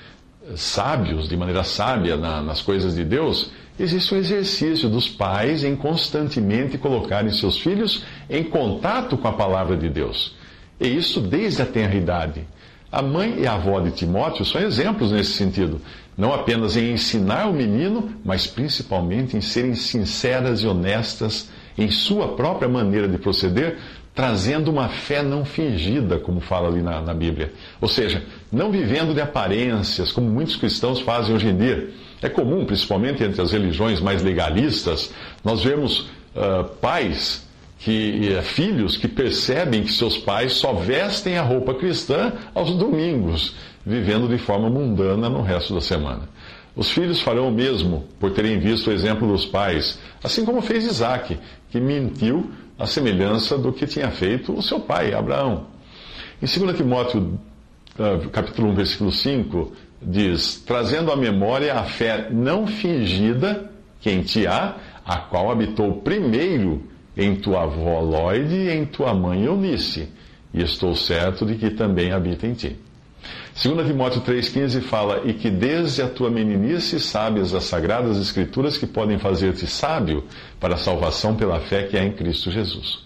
sábios, 0.56 1.28
de 1.28 1.37
maneira 1.37 1.62
sábia 1.62 2.16
na, 2.16 2.42
nas 2.42 2.60
coisas 2.62 2.94
de 2.94 3.04
Deus, 3.04 3.50
existe 3.78 4.14
um 4.14 4.18
exercício 4.18 4.88
dos 4.88 5.08
pais 5.08 5.64
em 5.64 5.76
constantemente 5.76 6.76
colocarem 6.76 7.30
seus 7.30 7.58
filhos 7.58 8.04
em 8.28 8.44
contato 8.44 9.16
com 9.16 9.28
a 9.28 9.32
palavra 9.32 9.76
de 9.76 9.88
Deus. 9.88 10.34
E 10.80 10.88
isso 10.88 11.20
desde 11.20 11.62
a 11.62 11.66
tenra 11.66 11.94
idade. 11.94 12.46
A 12.92 13.00
mãe 13.00 13.37
e 13.38 13.47
a 13.47 13.54
avó 13.54 13.78
de 13.80 13.92
Timóteo 13.92 14.44
são 14.44 14.61
exemplos 14.61 15.12
nesse 15.12 15.32
sentido, 15.32 15.80
não 16.18 16.35
apenas 16.35 16.76
em 16.76 16.92
ensinar 16.92 17.49
o 17.49 17.52
menino, 17.52 18.11
mas 18.25 18.47
principalmente 18.47 19.37
em 19.37 19.40
serem 19.40 19.75
sinceras 19.75 20.62
e 20.62 20.66
honestas 20.66 21.49
em 21.78 21.88
sua 21.90 22.35
própria 22.35 22.68
maneira 22.68 23.06
de 23.06 23.16
proceder, 23.16 23.78
trazendo 24.12 24.70
uma 24.73 24.88
fé 24.88 25.23
não 25.23 25.44
fingida, 25.44 26.18
como 26.18 26.40
fala 26.40 26.68
ali 26.68 26.82
na, 26.82 27.00
na 27.00 27.14
Bíblia. 27.14 27.52
Ou 27.80 27.88
seja, 27.88 28.25
não 28.50 28.73
vivendo 28.73 29.14
de 29.14 29.20
aparências, 29.20 30.11
como 30.11 30.28
muitos 30.28 30.56
cristãos 30.56 31.00
fazem 31.00 31.35
hoje 31.35 31.47
em 31.47 31.56
dia. 31.56 31.90
É 32.20 32.28
comum, 32.28 32.66
principalmente 32.66 33.23
entre 33.23 33.40
as 33.40 33.52
religiões 33.52 34.00
mais 34.00 34.20
legalistas, 34.20 35.12
nós 35.44 35.62
vemos 35.62 36.11
uh, 36.35 36.64
pais 36.80 37.49
que 37.80 38.38
filhos 38.42 38.96
que 38.96 39.08
percebem 39.08 39.82
que 39.82 39.92
seus 39.92 40.18
pais 40.18 40.52
só 40.52 40.75
vestem 40.75 41.38
a 41.38 41.42
roupa 41.42 41.75
cristã 41.75 42.32
aos 42.54 42.72
domingos, 42.76 43.54
vivendo 43.84 44.28
de 44.28 44.37
forma 44.37 44.68
mundana 44.68 45.30
no 45.30 45.40
resto 45.40 45.75
da 45.75 45.80
semana. 45.80 46.28
Os 46.76 46.90
filhos 46.90 47.22
farão 47.22 47.49
o 47.49 47.52
mesmo 47.52 48.04
por 48.20 48.32
terem 48.32 48.58
visto 48.58 48.88
o 48.88 48.92
exemplo 48.92 49.26
dos 49.26 49.46
pais, 49.46 49.99
assim 50.22 50.44
como 50.44 50.60
fez 50.60 50.84
Isaac, 50.84 51.38
que 51.70 51.80
mentiu 51.80 52.50
à 52.78 52.87
semelhança 52.87 53.56
do 53.56 53.72
que 53.72 53.87
tinha 53.87 54.10
feito 54.10 54.52
o 54.52 54.62
seu 54.62 54.80
pai, 54.80 55.14
Abraão. 55.14 55.66
Em 56.40 56.46
2 56.46 56.76
Timóteo, 56.76 57.40
ah, 57.99 58.28
capítulo 58.30 58.68
1, 58.68 58.75
versículo 58.75 59.10
5, 59.10 59.72
diz: 60.02 60.62
Trazendo 60.66 61.10
à 61.10 61.16
memória 61.16 61.75
a 61.75 61.84
fé 61.84 62.28
não 62.30 62.66
fingida 62.66 63.70
que 64.00 64.10
em 64.10 64.22
ti 64.22 64.46
há, 64.46 64.76
a 65.04 65.16
qual 65.16 65.50
habitou 65.50 66.00
primeiro 66.02 66.89
em 67.16 67.36
tua 67.36 67.64
avó 67.64 68.00
Lloyd 68.00 68.54
e 68.54 68.70
em 68.70 68.84
tua 68.84 69.12
mãe 69.14 69.44
Eunice, 69.44 70.08
e 70.52 70.62
estou 70.62 70.94
certo 70.94 71.44
de 71.44 71.54
que 71.56 71.70
também 71.70 72.12
habita 72.12 72.46
em 72.46 72.54
ti. 72.54 72.76
2 73.62 73.86
Timóteo 73.86 74.22
3,15 74.22 74.80
fala: 74.82 75.22
E 75.24 75.34
que 75.34 75.50
desde 75.50 76.02
a 76.02 76.08
tua 76.08 76.30
meninice 76.30 76.98
sabes 76.98 77.52
as 77.52 77.64
sagradas 77.64 78.16
escrituras 78.16 78.78
que 78.78 78.86
podem 78.86 79.18
fazer-te 79.18 79.66
sábio 79.66 80.24
para 80.58 80.74
a 80.74 80.78
salvação 80.78 81.34
pela 81.34 81.60
fé 81.60 81.84
que 81.84 81.96
há 81.96 82.04
em 82.04 82.12
Cristo 82.12 82.50
Jesus. 82.50 83.00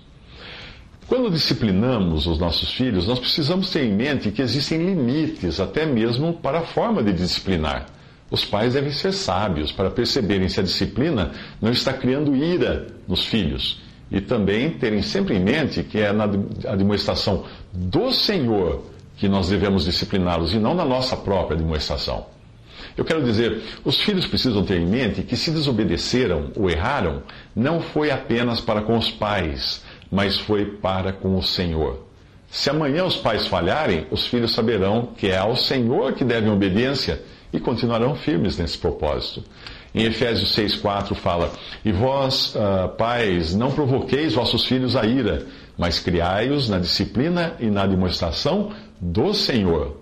Quando 1.07 1.31
disciplinamos 1.31 2.27
os 2.27 2.39
nossos 2.39 2.73
filhos, 2.73 3.07
nós 3.07 3.19
precisamos 3.19 3.71
ter 3.71 3.85
em 3.85 3.93
mente 3.93 4.31
que 4.31 4.41
existem 4.41 4.79
limites, 4.79 5.61
até 5.61 5.85
mesmo 5.85 6.35
para 6.35 6.61
a 6.61 6.63
forma 6.63 7.03
de 7.03 7.13
disciplinar. 7.13 7.87
Os 8.31 8.45
pais 8.45 8.73
devem 8.73 8.91
ser 8.91 9.13
sábios 9.13 9.71
para 9.71 9.91
perceberem 9.91 10.49
se 10.49 10.61
a 10.61 10.63
disciplina 10.63 11.33
não 11.61 11.71
está 11.71 11.93
criando 11.93 12.35
ira 12.35 12.87
nos 13.07 13.25
filhos 13.27 13.84
e 14.15 14.21
também 14.21 14.71
terem 14.71 15.03
sempre 15.03 15.35
em 15.35 15.41
mente 15.41 15.83
que 15.83 15.99
é 15.99 16.13
na 16.13 16.25
demonstração 16.77 17.45
do 17.73 18.13
Senhor 18.13 18.85
que 19.17 19.29
nós 19.29 19.49
devemos 19.49 19.85
discipliná-los 19.85 20.55
e 20.55 20.59
não 20.61 20.73
na 20.73 20.85
nossa 20.85 21.17
própria 21.17 21.57
demonstração. 21.57 22.27
Eu 22.97 23.05
quero 23.05 23.25
dizer, 23.25 23.61
os 23.85 24.01
filhos 24.01 24.25
precisam 24.25 24.63
ter 24.65 24.79
em 24.81 24.87
mente 24.87 25.23
que 25.23 25.37
se 25.37 25.51
desobedeceram 25.51 26.53
ou 26.55 26.71
erraram, 26.71 27.25
não 27.57 27.81
foi 27.81 28.13
apenas 28.13 28.61
para 28.61 28.83
com 28.83 28.97
os 28.97 29.11
pais, 29.11 29.83
mas 30.13 30.39
foi 30.39 30.65
para 30.65 31.13
com 31.13 31.37
o 31.37 31.43
Senhor. 31.43 32.07
Se 32.49 32.71
amanhã 32.71 33.05
os 33.05 33.17
pais 33.17 33.49
falharem, 33.49 34.07
os 34.13 34.29
filhos 34.29 34.53
saberão 34.53 35.09
que 35.17 35.27
é 35.27 35.39
ao 35.39 35.57
Senhor 35.57 36.13
que 36.13 36.25
devem 36.25 36.53
obediência 36.53 37.21
e 37.53 37.59
continuarão 37.59 38.15
firmes 38.15 38.57
nesse 38.59 38.79
propósito. 38.79 39.43
Em 39.95 40.07
Efésios 40.07 40.57
6,4 40.57 41.15
fala: 41.15 41.53
E 41.85 41.93
vós, 41.93 42.55
uh, 42.57 42.89
pais, 42.97 43.55
não 43.55 43.71
provoqueis 43.71 44.35
vossos 44.35 44.67
filhos 44.67 44.97
a 44.97 45.07
ira, 45.07 45.47
mas 45.79 46.01
criai-os 46.01 46.69
na 46.69 46.79
disciplina 46.81 47.55
e 47.61 47.67
na 47.67 47.87
demonstração 47.87 48.73
do 49.01 49.33
Senhor. 49.33 50.01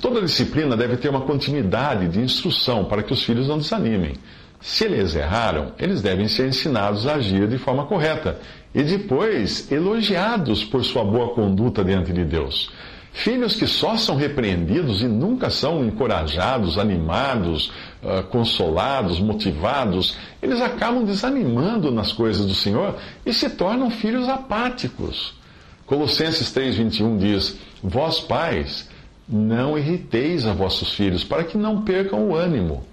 Toda 0.00 0.22
disciplina 0.22 0.76
deve 0.76 0.96
ter 0.96 1.08
uma 1.08 1.20
continuidade 1.22 2.08
de 2.08 2.20
instrução 2.20 2.84
para 2.84 3.02
que 3.02 3.12
os 3.12 3.22
filhos 3.22 3.48
não 3.48 3.58
desanimem. 3.58 4.14
Se 4.60 4.84
eles 4.84 5.14
erraram, 5.14 5.72
eles 5.78 6.00
devem 6.00 6.28
ser 6.28 6.48
ensinados 6.48 7.06
a 7.06 7.14
agir 7.14 7.46
de 7.46 7.58
forma 7.58 7.84
correta 7.84 8.38
e 8.74 8.82
depois 8.82 9.70
elogiados 9.70 10.64
por 10.64 10.84
sua 10.84 11.04
boa 11.04 11.34
conduta 11.34 11.84
diante 11.84 12.12
de 12.12 12.24
Deus. 12.24 12.70
Filhos 13.16 13.56
que 13.56 13.66
só 13.66 13.96
são 13.96 14.14
repreendidos 14.14 15.00
e 15.00 15.08
nunca 15.08 15.48
são 15.48 15.82
encorajados, 15.82 16.76
animados, 16.76 17.72
uh, 18.02 18.22
consolados, 18.24 19.18
motivados, 19.18 20.18
eles 20.42 20.60
acabam 20.60 21.02
desanimando 21.02 21.90
nas 21.90 22.12
coisas 22.12 22.44
do 22.44 22.54
Senhor 22.54 22.94
e 23.24 23.32
se 23.32 23.48
tornam 23.48 23.90
filhos 23.90 24.28
apáticos. 24.28 25.32
Colossenses 25.86 26.54
3,21 26.54 27.16
diz: 27.16 27.58
Vós, 27.82 28.20
pais, 28.20 28.86
não 29.26 29.78
irriteis 29.78 30.46
a 30.46 30.52
vossos 30.52 30.92
filhos, 30.92 31.24
para 31.24 31.42
que 31.42 31.56
não 31.56 31.80
percam 31.80 32.28
o 32.28 32.36
ânimo. 32.36 32.84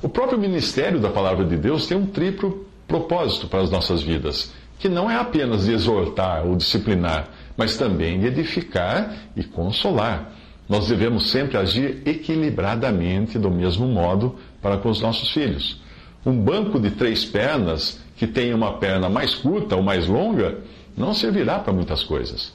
O 0.00 0.08
próprio 0.08 0.38
ministério 0.38 0.98
da 0.98 1.10
palavra 1.10 1.44
de 1.44 1.58
Deus 1.58 1.86
tem 1.86 1.98
um 1.98 2.06
triplo 2.06 2.66
propósito 2.88 3.46
para 3.46 3.60
as 3.60 3.70
nossas 3.70 4.00
vidas, 4.00 4.54
que 4.78 4.88
não 4.88 5.10
é 5.10 5.16
apenas 5.16 5.66
de 5.66 5.72
exortar 5.74 6.46
ou 6.46 6.56
disciplinar 6.56 7.28
mas 7.60 7.76
também 7.76 8.24
edificar 8.24 9.14
e 9.36 9.44
consolar. 9.44 10.32
Nós 10.66 10.88
devemos 10.88 11.30
sempre 11.30 11.58
agir 11.58 12.00
equilibradamente, 12.06 13.38
do 13.38 13.50
mesmo 13.50 13.86
modo, 13.86 14.36
para 14.62 14.78
com 14.78 14.88
os 14.88 15.02
nossos 15.02 15.30
filhos. 15.30 15.78
Um 16.24 16.42
banco 16.42 16.80
de 16.80 16.92
três 16.92 17.22
pernas, 17.22 18.00
que 18.16 18.26
tem 18.26 18.54
uma 18.54 18.78
perna 18.78 19.10
mais 19.10 19.34
curta 19.34 19.76
ou 19.76 19.82
mais 19.82 20.06
longa, 20.06 20.60
não 20.96 21.12
servirá 21.12 21.58
para 21.58 21.70
muitas 21.70 22.02
coisas. 22.02 22.54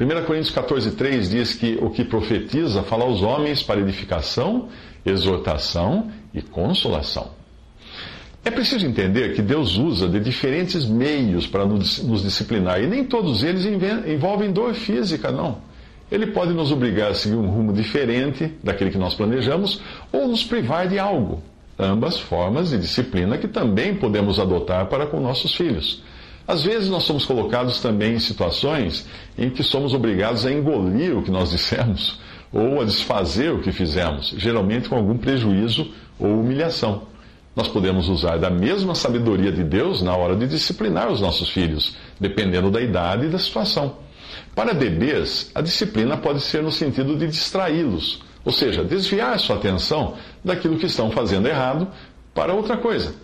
1 0.00 0.24
Coríntios 0.24 0.54
14, 0.54 0.92
3 0.92 1.30
diz 1.30 1.54
que 1.54 1.76
o 1.82 1.90
que 1.90 2.04
profetiza 2.04 2.84
fala 2.84 3.02
aos 3.02 3.22
homens 3.22 3.60
para 3.60 3.80
edificação, 3.80 4.68
exortação 5.04 6.12
e 6.32 6.40
consolação. 6.40 7.32
É 8.44 8.50
preciso 8.50 8.86
entender 8.86 9.34
que 9.34 9.40
Deus 9.40 9.78
usa 9.78 10.06
de 10.06 10.20
diferentes 10.20 10.84
meios 10.84 11.46
para 11.46 11.64
nos 11.64 12.22
disciplinar, 12.22 12.82
e 12.82 12.86
nem 12.86 13.02
todos 13.02 13.42
eles 13.42 13.64
envolvem 13.64 14.52
dor 14.52 14.74
física, 14.74 15.32
não. 15.32 15.58
Ele 16.12 16.26
pode 16.26 16.52
nos 16.52 16.70
obrigar 16.70 17.10
a 17.10 17.14
seguir 17.14 17.36
um 17.36 17.48
rumo 17.48 17.72
diferente 17.72 18.52
daquele 18.62 18.90
que 18.90 18.98
nós 18.98 19.14
planejamos, 19.14 19.80
ou 20.12 20.28
nos 20.28 20.44
privar 20.44 20.86
de 20.86 20.98
algo. 20.98 21.42
Ambas 21.78 22.20
formas 22.20 22.68
de 22.68 22.78
disciplina 22.78 23.38
que 23.38 23.48
também 23.48 23.94
podemos 23.94 24.38
adotar 24.38 24.86
para 24.86 25.06
com 25.06 25.18
nossos 25.20 25.54
filhos. 25.54 26.02
Às 26.46 26.62
vezes 26.62 26.90
nós 26.90 27.04
somos 27.04 27.24
colocados 27.24 27.80
também 27.80 28.12
em 28.14 28.20
situações 28.20 29.06
em 29.38 29.48
que 29.48 29.62
somos 29.62 29.94
obrigados 29.94 30.44
a 30.44 30.52
engolir 30.52 31.16
o 31.16 31.22
que 31.22 31.30
nós 31.30 31.50
dissemos 31.50 32.20
ou 32.52 32.82
a 32.82 32.84
desfazer 32.84 33.50
o 33.50 33.60
que 33.60 33.72
fizemos, 33.72 34.34
geralmente 34.36 34.88
com 34.88 34.96
algum 34.96 35.16
prejuízo 35.16 35.90
ou 36.18 36.40
humilhação. 36.40 37.13
Nós 37.54 37.68
podemos 37.68 38.08
usar 38.08 38.38
da 38.38 38.50
mesma 38.50 38.94
sabedoria 38.94 39.52
de 39.52 39.62
Deus 39.62 40.02
na 40.02 40.16
hora 40.16 40.34
de 40.34 40.46
disciplinar 40.46 41.10
os 41.10 41.20
nossos 41.20 41.50
filhos, 41.50 41.96
dependendo 42.18 42.70
da 42.70 42.80
idade 42.80 43.26
e 43.26 43.28
da 43.28 43.38
situação. 43.38 43.96
Para 44.54 44.74
bebês, 44.74 45.50
a 45.54 45.60
disciplina 45.60 46.16
pode 46.16 46.40
ser 46.40 46.62
no 46.62 46.72
sentido 46.72 47.16
de 47.16 47.26
distraí-los, 47.28 48.22
ou 48.44 48.52
seja, 48.52 48.82
desviar 48.82 49.38
sua 49.38 49.56
atenção 49.56 50.14
daquilo 50.44 50.78
que 50.78 50.86
estão 50.86 51.10
fazendo 51.10 51.46
errado 51.46 51.88
para 52.34 52.52
outra 52.52 52.76
coisa. 52.76 53.14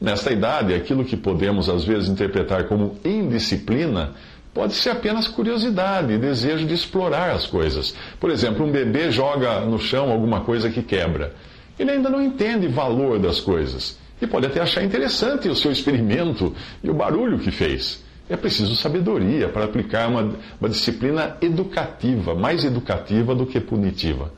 Nesta 0.00 0.32
idade, 0.32 0.74
aquilo 0.74 1.04
que 1.04 1.16
podemos 1.16 1.68
às 1.68 1.84
vezes 1.84 2.08
interpretar 2.08 2.64
como 2.64 2.98
indisciplina 3.04 4.14
pode 4.52 4.74
ser 4.74 4.90
apenas 4.90 5.28
curiosidade 5.28 6.12
e 6.12 6.18
desejo 6.18 6.66
de 6.66 6.74
explorar 6.74 7.30
as 7.30 7.46
coisas. 7.46 7.94
Por 8.18 8.30
exemplo, 8.30 8.66
um 8.66 8.70
bebê 8.70 9.10
joga 9.10 9.60
no 9.60 9.78
chão 9.78 10.10
alguma 10.10 10.40
coisa 10.40 10.70
que 10.70 10.82
quebra. 10.82 11.34
Ele 11.78 11.90
ainda 11.90 12.08
não 12.08 12.22
entende 12.22 12.66
o 12.66 12.72
valor 12.72 13.18
das 13.18 13.40
coisas 13.40 13.98
e 14.20 14.26
pode 14.26 14.46
até 14.46 14.60
achar 14.60 14.82
interessante 14.82 15.48
o 15.48 15.54
seu 15.54 15.70
experimento 15.70 16.54
e 16.82 16.88
o 16.88 16.94
barulho 16.94 17.38
que 17.38 17.50
fez. 17.50 18.04
É 18.28 18.36
preciso 18.36 18.74
sabedoria 18.74 19.48
para 19.48 19.64
aplicar 19.64 20.08
uma, 20.08 20.34
uma 20.60 20.68
disciplina 20.68 21.36
educativa, 21.40 22.34
mais 22.34 22.64
educativa 22.64 23.34
do 23.34 23.46
que 23.46 23.60
punitiva. 23.60 24.32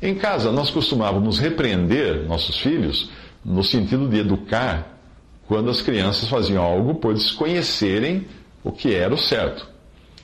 Em 0.00 0.14
casa, 0.14 0.50
nós 0.50 0.70
costumávamos 0.70 1.38
repreender 1.38 2.24
nossos 2.26 2.58
filhos 2.58 3.10
no 3.44 3.62
sentido 3.62 4.08
de 4.08 4.18
educar 4.18 4.98
quando 5.46 5.70
as 5.70 5.82
crianças 5.82 6.28
faziam 6.28 6.62
algo 6.62 6.94
por 6.94 7.12
desconhecerem 7.14 8.26
o 8.62 8.70
que 8.70 8.94
era 8.94 9.12
o 9.12 9.18
certo. 9.18 9.68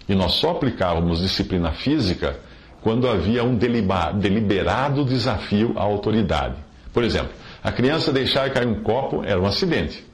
E 0.09 0.15
nós 0.15 0.33
só 0.33 0.51
aplicávamos 0.51 1.21
disciplina 1.21 1.73
física 1.73 2.39
quando 2.85 3.09
havia 3.09 3.43
um 3.43 3.57
deliberado 3.57 5.07
desafio 5.07 5.73
à 5.75 5.81
autoridade. 5.81 6.57
Por 6.93 7.03
exemplo, 7.03 7.31
a 7.63 7.73
criança 7.73 8.13
deixar 8.13 8.51
cair 8.51 8.69
um 8.69 8.83
copo 8.83 9.25
era 9.25 9.41
um 9.41 9.47
acidente. 9.47 10.05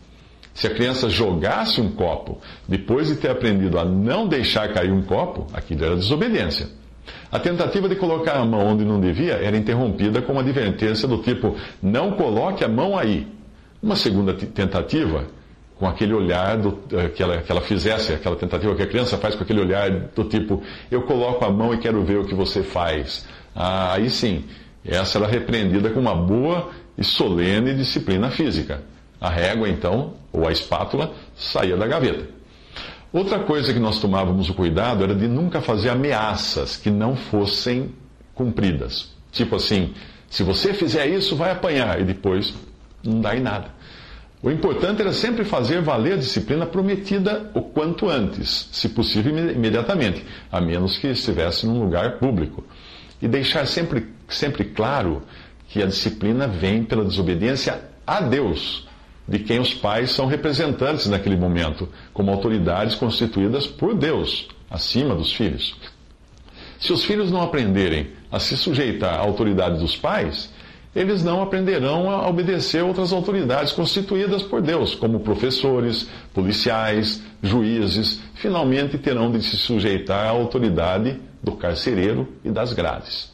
Se 0.55 0.69
a 0.69 0.71
criança 0.71 1.11
jogasse 1.11 1.81
um 1.81 1.91
copo 1.91 2.41
depois 2.69 3.09
de 3.09 3.17
ter 3.17 3.29
aprendido 3.29 3.77
a 3.77 3.85
não 3.85 4.29
deixar 4.29 4.73
cair 4.73 4.93
um 4.93 5.03
copo, 5.03 5.49
aquilo 5.53 5.85
era 5.85 5.97
desobediência. 5.97 6.69
A 7.33 7.41
tentativa 7.41 7.89
de 7.89 7.97
colocar 7.97 8.37
a 8.37 8.45
mão 8.45 8.65
onde 8.65 8.85
não 8.85 9.01
devia 9.01 9.35
era 9.35 9.57
interrompida 9.57 10.23
com 10.23 10.31
uma 10.31 10.43
advertência 10.43 11.09
do 11.09 11.19
tipo: 11.19 11.57
não 11.83 12.13
coloque 12.13 12.65
a 12.65 12.69
mão 12.69 12.97
aí. 12.97 13.27
Uma 13.83 13.97
segunda 13.97 14.33
tentativa 14.33 15.27
com 15.81 15.87
aquele 15.87 16.13
olhar 16.13 16.59
do, 16.59 16.79
eh, 16.93 17.09
que, 17.09 17.23
ela, 17.23 17.39
que 17.39 17.51
ela 17.51 17.63
fizesse, 17.63 18.13
aquela 18.13 18.37
tentativa 18.37 18.75
que 18.77 18.83
a 18.83 18.87
criança 18.87 19.17
faz 19.17 19.35
com 19.35 19.43
aquele 19.43 19.61
olhar 19.61 19.91
do 19.91 20.25
tipo, 20.25 20.63
eu 20.91 21.01
coloco 21.05 21.43
a 21.43 21.51
mão 21.51 21.73
e 21.73 21.79
quero 21.79 22.05
ver 22.05 22.19
o 22.19 22.27
que 22.27 22.35
você 22.35 22.63
faz. 22.63 23.27
Ah, 23.57 23.95
aí 23.95 24.11
sim, 24.11 24.45
essa 24.85 25.17
era 25.17 25.27
repreendida 25.27 25.89
com 25.89 25.99
uma 25.99 26.15
boa 26.15 26.69
e 26.99 27.03
solene 27.03 27.75
disciplina 27.75 28.31
física. 28.31 28.83
A 29.19 29.31
régua, 29.31 29.71
então, 29.71 30.13
ou 30.31 30.47
a 30.47 30.53
espátula, 30.53 31.15
saía 31.35 31.79
da 31.79 31.87
gaveta. 31.87 32.29
Outra 33.11 33.39
coisa 33.39 33.73
que 33.73 33.81
nós 33.81 33.99
tomávamos 33.99 34.51
o 34.51 34.55
cuidado 34.55 35.03
era 35.03 35.15
de 35.15 35.27
nunca 35.27 35.63
fazer 35.63 35.89
ameaças 35.89 36.77
que 36.77 36.91
não 36.91 37.17
fossem 37.17 37.95
cumpridas. 38.35 39.13
Tipo 39.33 39.57
assim, 39.57 39.95
se 40.29 40.43
você 40.43 40.75
fizer 40.75 41.07
isso, 41.07 41.35
vai 41.37 41.51
apanhar, 41.53 41.99
e 42.03 42.05
depois 42.05 42.55
não 43.03 43.23
dá 43.23 43.35
em 43.35 43.41
nada. 43.41 43.80
O 44.43 44.51
importante 44.51 45.03
era 45.03 45.13
sempre 45.13 45.45
fazer 45.45 45.83
valer 45.83 46.15
a 46.15 46.17
disciplina 46.17 46.65
prometida 46.65 47.51
o 47.53 47.61
quanto 47.61 48.09
antes, 48.09 48.71
se 48.73 48.89
possível 48.89 49.37
imediatamente, 49.37 50.25
a 50.51 50.61
menos 50.63 50.97
que 50.97 51.09
estivesse 51.09 51.67
num 51.67 51.79
lugar 51.79 52.19
público. 52.19 52.65
E 53.21 53.29
deixar 53.29 53.67
sempre, 53.67 54.09
sempre 54.27 54.65
claro 54.65 55.23
que 55.69 55.83
a 55.83 55.87
disciplina 55.87 56.49
vem 56.49 56.83
pela 56.83 57.05
desobediência 57.05 57.83
a 58.07 58.23
Deus, 58.23 58.89
de 59.29 59.39
quem 59.41 59.61
os 59.61 59.75
pais 59.75 60.13
são 60.13 60.27
representantes 60.27 61.07
naquele 61.07 61.37
momento, 61.37 61.87
como 62.15 62.31
autoridades 62.31 62.95
constituídas 62.95 63.67
por 63.67 63.95
Deus, 63.95 64.49
acima 64.71 65.15
dos 65.15 65.33
filhos. 65.35 65.77
Se 66.79 66.95
os 66.95 67.05
filhos 67.05 67.31
não 67.31 67.43
aprenderem 67.43 68.13
a 68.33 68.41
se 68.41 68.57
sujeitar 68.57 69.15
à 69.15 69.19
autoridade 69.19 69.79
dos 69.79 69.95
pais, 69.97 70.51
eles 70.95 71.23
não 71.23 71.41
aprenderão 71.43 72.11
a 72.11 72.29
obedecer 72.29 72.83
outras 72.83 73.13
autoridades 73.13 73.73
constituídas 73.73 74.43
por 74.43 74.61
Deus, 74.61 74.95
como 74.95 75.21
professores, 75.21 76.09
policiais, 76.35 77.23
juízes. 77.43 78.21
Finalmente 78.35 78.99
terão 78.99 79.31
de 79.31 79.43
se 79.43 79.57
sujeitar 79.57 80.27
à 80.27 80.31
autoridade 80.31 81.17
do 81.43 81.53
carcereiro 81.53 82.29
e 82.45 82.51
das 82.51 82.73
grades. 82.73 83.31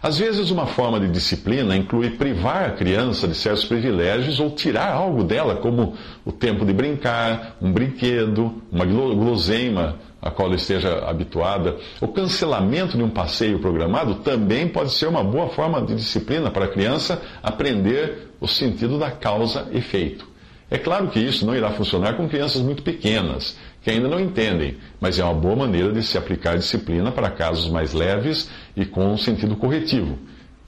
Às 0.00 0.18
vezes, 0.18 0.50
uma 0.50 0.66
forma 0.66 1.00
de 1.00 1.08
disciplina 1.08 1.76
inclui 1.76 2.10
privar 2.10 2.66
a 2.66 2.70
criança 2.70 3.26
de 3.26 3.34
certos 3.34 3.64
privilégios 3.64 4.38
ou 4.38 4.50
tirar 4.50 4.92
algo 4.92 5.24
dela, 5.24 5.56
como 5.56 5.94
o 6.24 6.30
tempo 6.30 6.64
de 6.64 6.72
brincar, 6.72 7.56
um 7.60 7.72
brinquedo, 7.72 8.62
uma 8.70 8.84
guloseima 8.84 9.96
a 10.20 10.30
qual 10.30 10.52
esteja 10.54 11.04
habituada. 11.06 11.76
O 12.00 12.08
cancelamento 12.08 12.96
de 12.96 13.02
um 13.02 13.10
passeio 13.10 13.58
programado 13.58 14.16
também 14.16 14.68
pode 14.68 14.92
ser 14.92 15.06
uma 15.06 15.22
boa 15.22 15.48
forma 15.48 15.80
de 15.82 15.94
disciplina 15.94 16.50
para 16.50 16.64
a 16.64 16.68
criança 16.68 17.22
aprender 17.42 18.32
o 18.40 18.46
sentido 18.46 18.98
da 18.98 19.10
causa-efeito. 19.10 20.26
É 20.70 20.76
claro 20.76 21.08
que 21.08 21.18
isso 21.18 21.46
não 21.46 21.56
irá 21.56 21.70
funcionar 21.70 22.14
com 22.14 22.28
crianças 22.28 22.60
muito 22.60 22.82
pequenas, 22.82 23.56
que 23.80 23.90
ainda 23.90 24.06
não 24.06 24.20
entendem, 24.20 24.76
mas 25.00 25.18
é 25.18 25.24
uma 25.24 25.32
boa 25.32 25.56
maneira 25.56 25.92
de 25.92 26.02
se 26.02 26.18
aplicar 26.18 26.58
disciplina 26.58 27.10
para 27.10 27.30
casos 27.30 27.70
mais 27.70 27.94
leves 27.94 28.50
e 28.76 28.84
com 28.84 29.12
um 29.12 29.16
sentido 29.16 29.56
corretivo. 29.56 30.18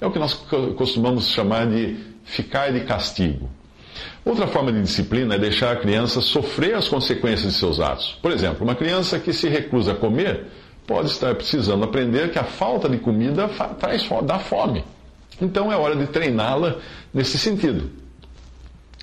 É 0.00 0.06
o 0.06 0.10
que 0.10 0.18
nós 0.18 0.32
costumamos 0.76 1.28
chamar 1.28 1.66
de 1.66 1.96
ficar 2.24 2.72
de 2.72 2.80
castigo. 2.80 3.50
Outra 4.24 4.46
forma 4.46 4.72
de 4.72 4.82
disciplina 4.82 5.34
é 5.34 5.38
deixar 5.38 5.72
a 5.72 5.76
criança 5.76 6.20
sofrer 6.20 6.74
as 6.74 6.88
consequências 6.88 7.52
de 7.52 7.58
seus 7.58 7.80
atos. 7.80 8.18
Por 8.20 8.30
exemplo, 8.30 8.64
uma 8.64 8.74
criança 8.74 9.18
que 9.18 9.32
se 9.32 9.48
recusa 9.48 9.92
a 9.92 9.94
comer 9.94 10.46
pode 10.86 11.08
estar 11.08 11.34
precisando 11.34 11.84
aprender 11.84 12.30
que 12.30 12.38
a 12.38 12.44
falta 12.44 12.88
de 12.88 12.98
comida 12.98 13.48
traz, 13.78 14.06
dá 14.24 14.38
fome. 14.38 14.84
Então 15.40 15.72
é 15.72 15.76
hora 15.76 15.96
de 15.96 16.06
treiná-la 16.06 16.76
nesse 17.14 17.38
sentido. 17.38 17.90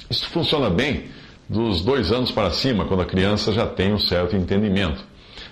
Isso 0.10 0.30
funciona 0.30 0.70
bem 0.70 1.06
dos 1.50 1.82
dois 1.82 2.12
anos 2.12 2.32
para 2.32 2.52
cima, 2.52 2.86
quando 2.86 3.02
a 3.02 3.06
criança 3.06 3.52
já 3.52 3.66
tem 3.66 3.94
um 3.94 4.00
certo 4.00 4.36
entendimento. 4.36 5.04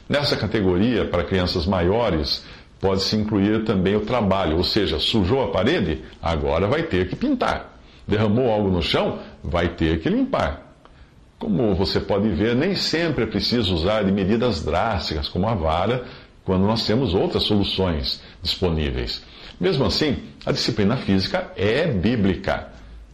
Nessa 0.08 0.36
categoria, 0.36 1.06
para 1.06 1.24
crianças 1.24 1.66
maiores, 1.66 2.46
pode-se 2.80 3.16
incluir 3.16 3.64
também 3.64 3.96
o 3.96 4.02
trabalho, 4.02 4.58
ou 4.58 4.64
seja, 4.64 5.00
sujou 5.00 5.44
a 5.44 5.48
parede, 5.52 6.04
agora 6.22 6.68
vai 6.68 6.84
ter 6.84 7.08
que 7.08 7.16
pintar 7.16 7.75
derramou 8.08 8.52
algo 8.52 8.70
no 8.70 8.82
chão, 8.82 9.20
vai 9.44 9.70
ter 9.70 10.00
que 10.02 10.10
limpar. 10.10 10.66
Como 11.38 11.76
você 11.76 12.00
pode 12.00 12.30
ver, 12.30 12.56
nem 12.56 12.76
sempre 12.76 13.24
é 13.24 13.28
preciso 13.28 13.76
usar 13.76 14.04
de 14.04 14.12
medidas 14.12 14.64
drásticas, 14.64 15.28
como 15.28 15.48
a 15.48 15.54
vara, 15.54 16.06
quando 16.44 16.66
nós 16.66 16.86
temos 16.86 17.14
outras 17.14 17.44
soluções 17.44 18.22
disponíveis. 18.42 19.24
Mesmo 19.60 19.86
assim, 19.86 20.18
a 20.46 20.52
disciplina 20.52 20.98
física 20.98 21.52
é 21.56 21.88
bíblica. 21.88 22.70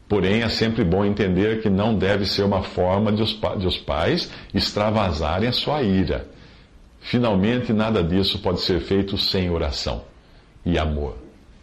Porém, 0.07 0.41
é 0.41 0.49
sempre 0.49 0.83
bom 0.83 1.05
entender 1.05 1.61
que 1.61 1.69
não 1.69 1.97
deve 1.97 2.25
ser 2.25 2.43
uma 2.43 2.61
forma 2.61 3.11
de 3.11 3.21
os, 3.21 3.39
de 3.57 3.65
os 3.65 3.77
pais 3.77 4.29
extravasarem 4.53 5.47
a 5.47 5.53
sua 5.53 5.81
ira. 5.81 6.27
Finalmente, 6.99 7.71
nada 7.71 8.03
disso 8.03 8.39
pode 8.39 8.61
ser 8.61 8.81
feito 8.81 9.17
sem 9.17 9.49
oração 9.49 10.03
e 10.65 10.77
amor. 10.77 11.17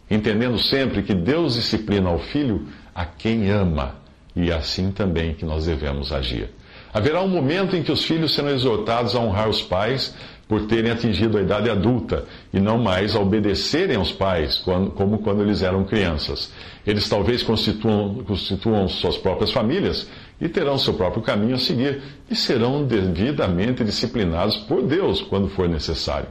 Entendendo 0.09 0.57
sempre 0.57 1.03
que 1.03 1.13
Deus 1.13 1.53
disciplina 1.53 2.09
o 2.09 2.17
filho 2.17 2.67
a 2.99 3.05
quem 3.05 3.49
ama, 3.49 3.95
e 4.35 4.51
é 4.51 4.53
assim 4.53 4.91
também 4.91 5.33
que 5.33 5.45
nós 5.45 5.67
devemos 5.67 6.11
agir. 6.11 6.49
Haverá 6.93 7.21
um 7.21 7.29
momento 7.29 7.73
em 7.73 7.81
que 7.81 7.93
os 7.93 8.03
filhos 8.03 8.35
serão 8.35 8.49
exortados 8.49 9.15
a 9.15 9.19
honrar 9.19 9.47
os 9.47 9.61
pais 9.61 10.13
por 10.49 10.67
terem 10.67 10.91
atingido 10.91 11.37
a 11.37 11.41
idade 11.41 11.69
adulta 11.69 12.25
e 12.53 12.59
não 12.59 12.77
mais 12.77 13.15
a 13.15 13.21
obedecerem 13.21 13.95
aos 13.95 14.11
pais, 14.11 14.57
como 14.57 15.19
quando 15.19 15.41
eles 15.41 15.61
eram 15.61 15.85
crianças. 15.85 16.51
Eles 16.85 17.07
talvez 17.07 17.41
constituam, 17.41 18.15
constituam 18.25 18.89
suas 18.89 19.15
próprias 19.15 19.53
famílias 19.53 20.09
e 20.41 20.49
terão 20.49 20.77
seu 20.77 20.93
próprio 20.93 21.23
caminho 21.23 21.55
a 21.55 21.59
seguir 21.59 22.01
e 22.29 22.35
serão 22.35 22.83
devidamente 22.83 23.81
disciplinados 23.81 24.57
por 24.57 24.81
Deus 24.81 25.21
quando 25.21 25.47
for 25.47 25.69
necessário. 25.69 26.27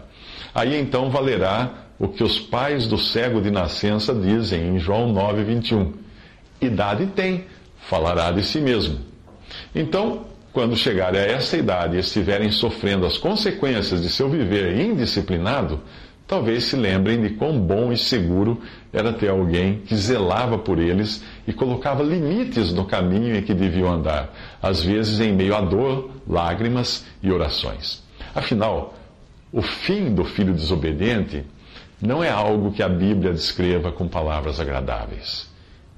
Aí 0.55 0.79
então 0.79 1.09
valerá 1.09 1.87
o 1.99 2.09
que 2.09 2.23
os 2.23 2.39
pais 2.39 2.87
do 2.87 2.99
cego 2.99 3.41
de 3.41 3.51
nascença 3.51 4.15
dizem 4.15 4.69
em 4.75 4.79
João 4.79 5.11
9, 5.11 5.45
21. 5.45 6.08
Idade 6.61 7.07
tem, 7.07 7.47
falará 7.89 8.31
de 8.31 8.43
si 8.43 8.61
mesmo. 8.61 8.99
Então, 9.75 10.27
quando 10.53 10.77
chegarem 10.77 11.21
a 11.21 11.25
essa 11.25 11.57
idade 11.57 11.97
e 11.97 12.01
estiverem 12.01 12.51
sofrendo 12.51 13.07
as 13.07 13.17
consequências 13.17 14.03
de 14.03 14.09
seu 14.09 14.29
viver 14.29 14.77
indisciplinado, 14.79 15.81
talvez 16.27 16.65
se 16.65 16.77
lembrem 16.77 17.21
de 17.21 17.31
quão 17.31 17.59
bom 17.59 17.93
e 17.93 17.97
seguro 17.97 18.61
era 18.93 19.13
ter 19.13 19.29
alguém 19.29 19.81
que 19.81 19.97
zelava 19.97 20.59
por 20.59 20.79
eles 20.79 21.23
e 21.47 21.53
colocava 21.53 22.03
limites 22.03 22.73
no 22.73 22.85
caminho 22.85 23.37
em 23.37 23.43
que 23.43 23.55
deviam 23.55 23.93
andar, 23.93 24.35
às 24.61 24.83
vezes 24.83 25.21
em 25.21 25.33
meio 25.33 25.55
à 25.55 25.61
dor, 25.61 26.11
lágrimas 26.27 27.07
e 27.23 27.31
orações. 27.31 28.03
Afinal, 28.35 28.95
o 29.53 29.63
fim 29.63 30.13
do 30.13 30.25
filho 30.25 30.53
desobediente 30.53 31.45
não 32.01 32.23
é 32.23 32.31
algo 32.31 32.73
que 32.73 32.83
a 32.83 32.89
Bíblia 32.89 33.33
descreva 33.33 33.91
com 33.91 34.07
palavras 34.07 34.61
agradáveis. 34.61 35.49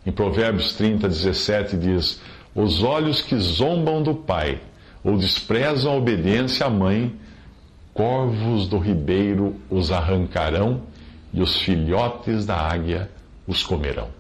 Em 0.07 0.13
Provérbios 0.13 0.75
30, 0.75 1.09
17 1.09 1.77
diz: 1.77 2.21
Os 2.55 2.83
olhos 2.83 3.21
que 3.21 3.37
zombam 3.39 4.03
do 4.03 4.15
pai 4.15 4.61
ou 5.05 5.17
desprezam 5.17 5.93
a 5.93 5.97
obediência 5.97 6.67
à 6.67 6.71
mãe, 6.71 7.15
corvos 7.93 8.67
do 8.67 8.79
ribeiro 8.79 9.57
os 9.71 9.91
arrancarão 9.91 10.83
e 11.33 11.43
os 11.43 11.61
filhotes 11.61 12.47
da 12.47 12.57
águia 12.57 13.11
os 13.47 13.63
comerão. 13.63 14.20